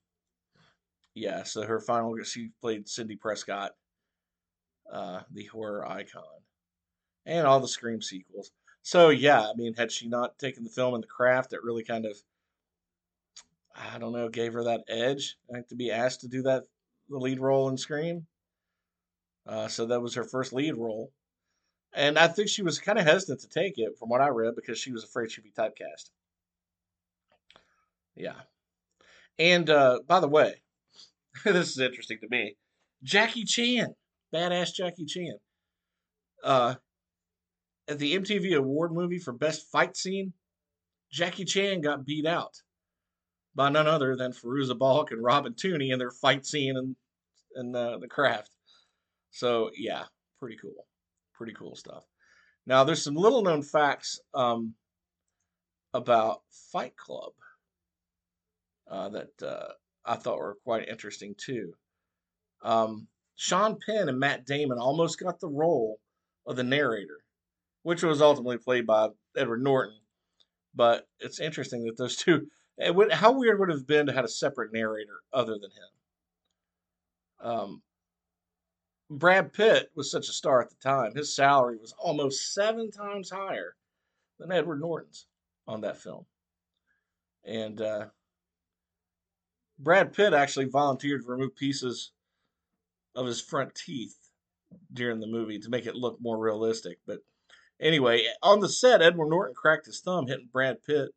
yeah, 1.14 1.44
so 1.44 1.64
her 1.64 1.80
final 1.80 2.16
she 2.24 2.52
played 2.62 2.88
Cindy 2.88 3.16
Prescott, 3.16 3.72
uh, 4.92 5.22
the 5.32 5.46
horror 5.46 5.88
icon, 5.88 6.24
and 7.26 7.48
all 7.48 7.60
the 7.60 7.68
Scream 7.68 8.02
sequels. 8.02 8.52
So 8.82 9.10
yeah, 9.10 9.42
I 9.42 9.54
mean, 9.56 9.74
had 9.74 9.92
she 9.92 10.08
not 10.08 10.38
taken 10.38 10.64
the 10.64 10.70
film 10.70 10.94
and 10.94 11.04
the 11.04 11.08
craft, 11.08 11.54
it 11.54 11.64
really 11.64 11.84
kind 11.84 12.06
of 12.06 12.22
I 13.76 14.00
don't 14.00 14.12
know, 14.12 14.30
gave 14.30 14.54
her 14.54 14.64
that 14.64 14.84
edge 14.88 15.38
like, 15.50 15.68
to 15.68 15.76
be 15.76 15.92
asked 15.92 16.22
to 16.22 16.28
do 16.28 16.42
that 16.44 16.64
the 17.10 17.18
lead 17.18 17.40
role 17.40 17.70
in 17.70 17.78
Scream. 17.78 18.26
Uh, 19.46 19.68
so 19.68 19.86
that 19.86 20.02
was 20.02 20.16
her 20.16 20.24
first 20.24 20.52
lead 20.52 20.76
role, 20.76 21.12
and 21.94 22.18
I 22.18 22.28
think 22.28 22.50
she 22.50 22.62
was 22.62 22.80
kind 22.80 23.00
of 23.00 23.06
hesitant 23.06 23.42
to 23.42 23.50
take 23.50 23.74
it, 23.78 23.98
from 23.98 24.10
what 24.10 24.22
I 24.22 24.30
read, 24.30 24.56
because 24.56 24.78
she 24.78 24.92
was 24.92 25.04
afraid 25.04 25.32
she'd 25.32 25.44
be 25.44 25.52
typecast. 25.52 26.10
Yeah, 28.16 28.34
and 29.40 29.70
uh, 29.70 30.00
by 30.08 30.20
the 30.20 30.28
way, 30.28 30.62
this 31.46 31.70
is 31.70 31.80
interesting 31.80 32.20
to 32.22 32.28
me. 32.30 32.56
Jackie 33.04 33.46
Chan, 33.46 33.94
badass 34.34 34.74
Jackie 34.74 35.06
Chan. 35.06 35.38
Uh, 36.44 36.76
at 37.88 38.00
the 38.00 38.18
MTV 38.18 38.56
Award 38.58 38.92
movie 38.92 39.20
for 39.20 39.32
Best 39.34 39.72
Fight 39.72 39.96
Scene, 39.96 40.34
Jackie 41.12 41.46
Chan 41.46 41.82
got 41.82 42.06
beat 42.06 42.26
out 42.26 42.54
by 43.56 43.70
none 43.70 43.88
other 43.88 44.16
than 44.16 44.32
Fairuza 44.32 44.78
Balk 44.78 45.12
and 45.12 45.24
Robin 45.24 45.54
Tunney 45.54 45.92
in 45.92 46.00
their 46.00 46.12
fight 46.12 46.46
scene 46.46 46.76
in, 46.78 46.96
in 47.56 47.76
uh, 47.76 47.98
the 47.98 48.08
craft. 48.08 48.52
So, 49.32 49.72
yeah, 49.76 50.04
pretty 50.40 50.58
cool. 50.62 50.86
Pretty 51.38 51.54
cool 51.54 51.76
stuff. 51.76 52.04
Now, 52.66 52.84
there's 52.84 53.04
some 53.04 53.16
little 53.16 53.44
known 53.44 53.62
facts 53.62 54.20
um, 54.34 54.74
about 55.94 56.42
Fight 56.72 56.98
Club 56.98 57.32
uh, 58.90 59.10
that 59.10 59.42
uh, 59.42 59.74
I 60.06 60.16
thought 60.16 60.40
were 60.40 60.58
quite 60.64 60.90
interesting, 60.90 61.36
too. 61.38 61.74
Um, 62.64 63.08
Sean 63.36 63.78
Penn 63.86 64.10
and 64.10 64.20
Matt 64.20 64.46
Damon 64.46 64.80
almost 64.80 65.20
got 65.20 65.40
the 65.40 65.48
role 65.48 66.00
of 66.48 66.56
the 66.56 66.64
narrator, 66.64 67.20
which 67.84 68.04
was 68.04 68.22
ultimately 68.22 68.58
played 68.58 68.88
by 68.88 69.10
Edward 69.38 69.64
Norton. 69.64 70.00
But 70.74 71.08
it's 71.20 71.40
interesting 71.40 71.86
that 71.86 71.98
those 71.98 72.16
two 72.18 72.48
would, 72.80 73.12
how 73.12 73.32
weird 73.38 73.60
would 73.60 73.70
it 73.70 73.74
have 73.74 73.88
been 73.88 74.08
to 74.08 74.14
have 74.14 74.26
a 74.26 74.30
separate 74.30 74.74
narrator 74.74 75.22
other 75.32 75.54
than 75.54 75.72
him? 75.72 77.50
Um, 77.52 77.82
Brad 79.10 79.54
Pitt 79.54 79.90
was 79.96 80.12
such 80.12 80.28
a 80.28 80.34
star 80.34 80.62
at 80.62 80.70
the 80.70 80.76
time. 80.76 81.16
His 81.16 81.34
salary 81.34 81.78
was 81.78 81.94
almost 81.98 82.54
seven 82.54 82.92
times 82.92 83.30
higher 83.30 83.76
than 84.38 84.52
Edward 84.52 84.82
Norton's 84.82 85.28
on 85.68 85.82
that 85.82 85.98
film. 86.02 86.26
And 87.46 87.82
uh, 87.82 88.08
Brad 89.80 90.14
Pitt 90.14 90.34
actually 90.34 90.66
volunteered 90.66 91.24
to 91.24 91.32
remove 91.32 91.56
pieces 91.56 92.12
of 93.16 93.26
his 93.26 93.42
front 93.42 93.74
teeth 93.76 94.18
during 94.92 95.20
the 95.20 95.28
movie 95.28 95.60
to 95.60 95.70
make 95.70 95.86
it 95.86 95.96
look 95.96 96.18
more 96.20 96.38
realistic. 96.38 97.00
But 97.08 97.20
anyway, 97.80 98.26
on 98.44 98.60
the 98.60 98.70
set, 98.70 99.02
Edward 99.02 99.30
Norton 99.30 99.56
cracked 99.56 99.86
his 99.86 100.02
thumb 100.02 100.28
hitting 100.28 100.50
Brad 100.52 100.84
Pitt 100.84 101.12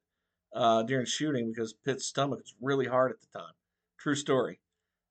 uh, 0.55 0.85
during 0.85 1.07
shooting 1.07 1.50
because 1.50 1.72
Pitt's 1.72 2.07
stomach 2.07 2.40
was 2.40 2.55
really 2.61 2.87
hard 2.87 3.11
at 3.11 3.18
the 3.20 3.38
time. 3.38 3.53
True 3.98 4.14
story. 4.14 4.61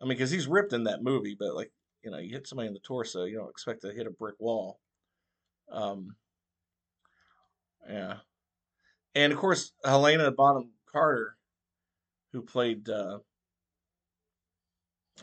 I 0.01 0.05
mean, 0.05 0.17
because 0.17 0.31
he's 0.31 0.47
ripped 0.47 0.71
in 0.71 0.85
that 0.85 1.03
movie, 1.03 1.35
but 1.37 1.55
like 1.55 1.71
you 2.03 2.11
know, 2.11 2.17
you 2.17 2.31
hit 2.31 2.47
somebody 2.47 2.67
in 2.67 2.73
the 2.73 2.79
torso, 2.79 3.25
you 3.25 3.37
don't 3.37 3.49
expect 3.49 3.81
to 3.81 3.91
hit 3.91 4.07
a 4.07 4.11
brick 4.11 4.35
wall. 4.39 4.79
Um, 5.71 6.15
yeah, 7.89 8.17
and 9.15 9.33
of 9.33 9.39
course 9.39 9.71
Helena 9.83 10.31
Bonham 10.31 10.71
Carter, 10.91 11.35
who 12.31 12.41
played 12.41 12.89
uh, 12.89 13.19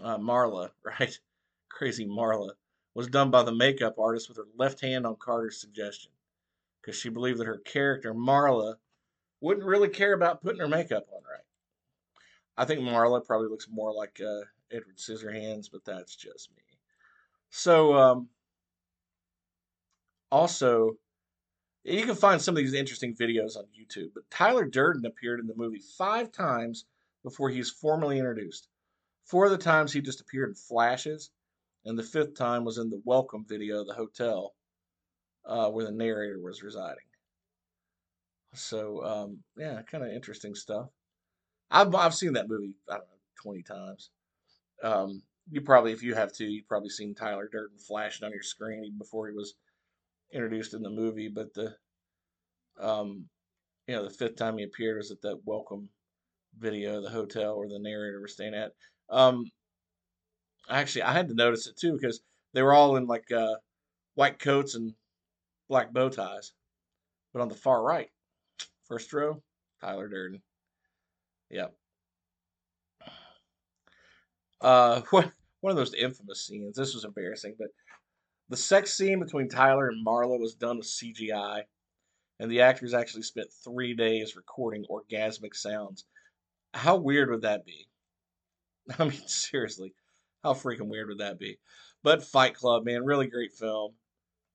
uh, 0.02 0.18
Marla, 0.18 0.70
right? 0.84 1.18
Crazy 1.68 2.06
Marla 2.06 2.50
was 2.94 3.08
done 3.08 3.30
by 3.30 3.42
the 3.42 3.54
makeup 3.54 3.98
artist 3.98 4.28
with 4.28 4.38
her 4.38 4.46
left 4.56 4.80
hand 4.80 5.06
on 5.06 5.16
Carter's 5.16 5.60
suggestion, 5.60 6.12
because 6.80 6.98
she 6.98 7.08
believed 7.08 7.38
that 7.38 7.46
her 7.46 7.58
character 7.58 8.14
Marla 8.14 8.76
wouldn't 9.40 9.66
really 9.66 9.88
care 9.88 10.14
about 10.14 10.42
putting 10.42 10.60
her 10.60 10.68
makeup 10.68 11.06
on 11.12 11.22
right. 11.30 11.42
I 12.56 12.64
think 12.64 12.80
Marla 12.80 13.24
probably 13.24 13.48
looks 13.48 13.68
more 13.70 13.92
like 13.92 14.20
uh, 14.20 14.46
Edward 14.70 14.96
Scissorhands, 14.96 15.70
but 15.70 15.84
that's 15.84 16.16
just 16.16 16.50
me. 16.56 16.62
So, 17.50 17.94
um, 17.94 18.30
also, 20.30 20.98
You 21.84 22.04
can 22.04 22.16
find 22.16 22.42
some 22.42 22.54
of 22.54 22.58
these 22.58 22.74
interesting 22.74 23.14
videos 23.16 23.56
on 23.56 23.64
YouTube, 23.68 24.12
but 24.14 24.28
Tyler 24.30 24.66
Durden 24.66 25.06
appeared 25.06 25.40
in 25.40 25.46
the 25.46 25.54
movie 25.54 25.80
five 25.96 26.32
times 26.32 26.84
before 27.22 27.48
he 27.50 27.58
was 27.58 27.70
formally 27.70 28.18
introduced. 28.18 28.68
Four 29.24 29.46
of 29.46 29.52
the 29.52 29.58
times 29.58 29.92
he 29.92 30.00
just 30.02 30.20
appeared 30.20 30.50
in 30.50 30.54
flashes, 30.56 31.30
and 31.84 31.98
the 31.98 32.02
fifth 32.02 32.34
time 32.34 32.64
was 32.64 32.78
in 32.78 32.90
the 32.90 33.02
welcome 33.04 33.44
video 33.46 33.80
of 33.80 33.86
the 33.86 33.94
hotel 33.94 34.54
uh, 35.46 35.70
where 35.70 35.86
the 35.86 35.92
narrator 35.92 36.40
was 36.40 36.62
residing. 36.62 37.06
So 38.54 39.04
um, 39.04 39.38
yeah, 39.56 39.82
kind 39.82 40.04
of 40.04 40.10
interesting 40.10 40.54
stuff. 40.54 40.88
I've 41.70 41.94
I've 41.94 42.14
seen 42.14 42.34
that 42.34 42.48
movie 42.48 42.74
I 42.88 42.94
don't 42.94 43.08
know 43.08 43.18
twenty 43.42 43.62
times. 43.62 44.10
Um, 44.82 45.22
you 45.50 45.60
probably, 45.60 45.92
if 45.92 46.02
you 46.02 46.14
have 46.14 46.32
too, 46.32 46.46
you've 46.46 46.68
probably 46.68 46.90
seen 46.90 47.14
Tyler 47.14 47.48
Durden 47.50 47.78
flashing 47.78 48.24
on 48.24 48.32
your 48.32 48.42
screen 48.42 48.96
before 48.98 49.28
he 49.28 49.34
was 49.34 49.54
introduced 50.32 50.74
in 50.74 50.82
the 50.82 50.90
movie. 50.90 51.28
But 51.28 51.54
the 51.54 51.76
um, 52.80 53.26
you 53.86 53.94
know, 53.94 54.04
the 54.04 54.10
fifth 54.10 54.36
time 54.36 54.58
he 54.58 54.64
appeared 54.64 54.98
was 54.98 55.10
at 55.10 55.22
that 55.22 55.40
welcome 55.44 55.88
video 56.58 57.00
the 57.00 57.10
hotel 57.10 57.58
where 57.58 57.68
the 57.68 57.78
narrator 57.78 58.20
was 58.20 58.32
staying 58.32 58.54
at. 58.54 58.72
Um, 59.10 59.50
actually, 60.68 61.02
I 61.02 61.12
had 61.12 61.28
to 61.28 61.34
notice 61.34 61.66
it 61.66 61.76
too 61.76 61.92
because 61.92 62.20
they 62.52 62.62
were 62.62 62.74
all 62.74 62.96
in 62.96 63.06
like 63.06 63.30
uh, 63.30 63.56
white 64.14 64.38
coats 64.38 64.74
and 64.74 64.94
black 65.68 65.92
bow 65.92 66.08
ties. 66.08 66.52
But 67.32 67.42
on 67.42 67.48
the 67.48 67.54
far 67.54 67.82
right, 67.82 68.08
first 68.88 69.12
row, 69.12 69.42
Tyler 69.80 70.08
Durden. 70.08 70.42
Yep. 71.50 71.74
Uh, 74.60 75.02
one 75.10 75.32
one 75.60 75.70
of 75.70 75.76
those 75.76 75.94
infamous 75.94 76.46
scenes. 76.46 76.76
This 76.76 76.94
was 76.94 77.04
embarrassing, 77.04 77.56
but 77.58 77.68
the 78.48 78.56
sex 78.56 78.96
scene 78.96 79.18
between 79.18 79.48
Tyler 79.48 79.88
and 79.88 80.06
Marla 80.06 80.38
was 80.38 80.54
done 80.54 80.78
with 80.78 80.86
CGI, 80.86 81.62
and 82.38 82.50
the 82.50 82.60
actors 82.60 82.94
actually 82.94 83.22
spent 83.22 83.48
three 83.64 83.94
days 83.94 84.36
recording 84.36 84.84
orgasmic 84.90 85.54
sounds. 85.54 86.04
How 86.74 86.96
weird 86.96 87.30
would 87.30 87.42
that 87.42 87.64
be? 87.64 87.88
I 88.98 89.04
mean, 89.04 89.26
seriously, 89.26 89.94
how 90.44 90.54
freaking 90.54 90.88
weird 90.88 91.08
would 91.08 91.18
that 91.18 91.38
be? 91.38 91.58
But 92.02 92.22
Fight 92.22 92.54
Club, 92.54 92.84
man, 92.84 93.04
really 93.04 93.26
great 93.26 93.52
film. 93.52 93.94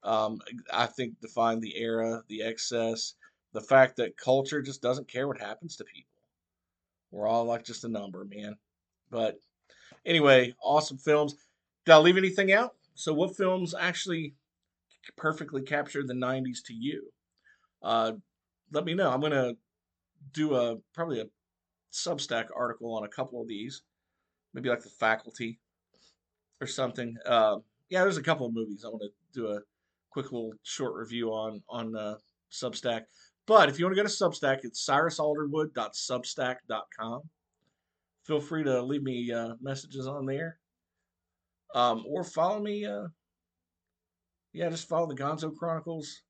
Um, 0.04 0.40
I 0.72 0.86
think 0.86 1.20
defined 1.20 1.62
the 1.62 1.78
era, 1.78 2.24
the 2.28 2.44
excess, 2.44 3.16
the 3.54 3.62
fact 3.62 3.98
that 3.98 4.18
culture 4.18 4.62
just 4.62 4.82
doesn't 4.82 5.10
care 5.10 5.28
what 5.28 5.40
happens 5.40 5.76
to 5.76 5.84
people. 5.84 6.08
We're 7.12 7.28
all 7.28 7.46
like 7.46 7.66
just 7.66 7.84
a 7.84 7.90
number, 7.90 8.26
man. 8.26 8.56
But 9.10 9.38
anyway, 10.05 10.53
awesome 10.62 10.97
films. 10.97 11.36
Did 11.86 11.93
I 11.93 11.97
leave 11.97 12.17
anything 12.17 12.51
out? 12.51 12.75
So, 12.95 13.13
what 13.13 13.36
films 13.36 13.73
actually 13.77 14.36
perfectly 15.17 15.62
capture 15.62 16.03
the 16.03 16.13
90s 16.13 16.63
to 16.65 16.73
you? 16.73 17.12
Uh, 17.81 18.13
let 18.71 18.86
me 18.86 18.93
know. 18.93 19.10
I'm 19.10 19.19
going 19.19 19.31
to 19.31 19.55
do 20.34 20.55
a 20.55 20.77
probably 20.93 21.21
a 21.21 21.25
Substack 21.91 22.45
article 22.55 22.95
on 22.95 23.03
a 23.03 23.10
couple 23.10 23.41
of 23.41 23.47
these, 23.47 23.81
maybe 24.53 24.69
like 24.69 24.81
The 24.81 24.89
Faculty 24.89 25.60
or 26.62 26.67
something. 26.67 27.17
Uh, 27.25 27.57
yeah, 27.89 28.03
there's 28.03 28.17
a 28.17 28.23
couple 28.23 28.45
of 28.45 28.53
movies 28.53 28.86
I 28.86 28.89
want 28.89 29.03
to 29.03 29.10
do 29.34 29.47
a 29.47 29.60
quick 30.12 30.31
little 30.31 30.53
short 30.63 30.93
review 30.95 31.29
on 31.29 31.62
on 31.69 31.95
uh, 31.95 32.15
Substack. 32.51 33.03
But 33.47 33.69
if 33.69 33.79
you 33.79 33.86
want 33.86 33.95
to 33.95 34.01
go 34.01 34.07
to 34.07 34.13
Substack, 34.13 34.60
it's 34.63 34.88
cyrusalderwood.substack.com. 34.88 37.21
Feel 38.23 38.39
free 38.39 38.63
to 38.63 38.81
leave 38.81 39.03
me 39.03 39.31
uh, 39.31 39.55
messages 39.62 40.07
on 40.07 40.25
there. 40.25 40.60
Um, 41.73 42.03
or 42.07 42.23
follow 42.23 42.60
me. 42.60 42.86
Uh, 42.86 43.07
yeah, 44.53 44.69
just 44.69 44.89
follow 44.89 45.07
the 45.07 45.15
Gonzo 45.15 45.55
Chronicles 45.55 46.21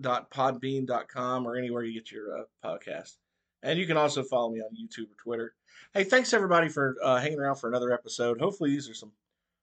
podbean.com 0.00 1.46
or 1.46 1.56
anywhere 1.56 1.84
you 1.84 1.94
get 1.94 2.10
your 2.10 2.38
uh, 2.38 2.44
podcast. 2.64 3.16
And 3.62 3.78
you 3.78 3.86
can 3.86 3.96
also 3.96 4.22
follow 4.22 4.50
me 4.50 4.60
on 4.60 4.76
YouTube 4.76 5.10
or 5.10 5.22
Twitter. 5.22 5.54
Hey, 5.94 6.04
thanks 6.04 6.32
everybody 6.32 6.68
for 6.68 6.96
uh, 7.02 7.18
hanging 7.18 7.38
around 7.38 7.56
for 7.56 7.68
another 7.68 7.92
episode. 7.92 8.40
Hopefully, 8.40 8.70
these 8.70 8.88
are 8.90 8.94
some 8.94 9.12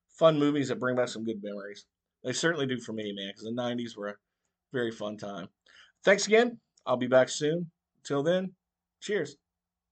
fun 0.09 0.39
movies 0.39 0.69
that 0.69 0.79
bring 0.79 0.95
back 0.95 1.07
some 1.07 1.23
good 1.23 1.43
memories. 1.43 1.85
They 2.23 2.33
certainly 2.33 2.65
do 2.65 2.79
for 2.79 2.93
me, 2.93 3.13
man, 3.13 3.29
because 3.29 3.43
the 3.43 3.51
90s 3.51 3.95
were 3.95 4.07
a 4.07 4.15
very 4.73 4.91
fun 4.91 5.17
time. 5.17 5.49
Thanks 6.03 6.27
again. 6.27 6.59
I'll 6.85 6.97
be 6.97 7.07
back 7.07 7.29
soon. 7.29 7.69
Until 8.03 8.23
then, 8.23 8.53
cheers. 9.01 9.35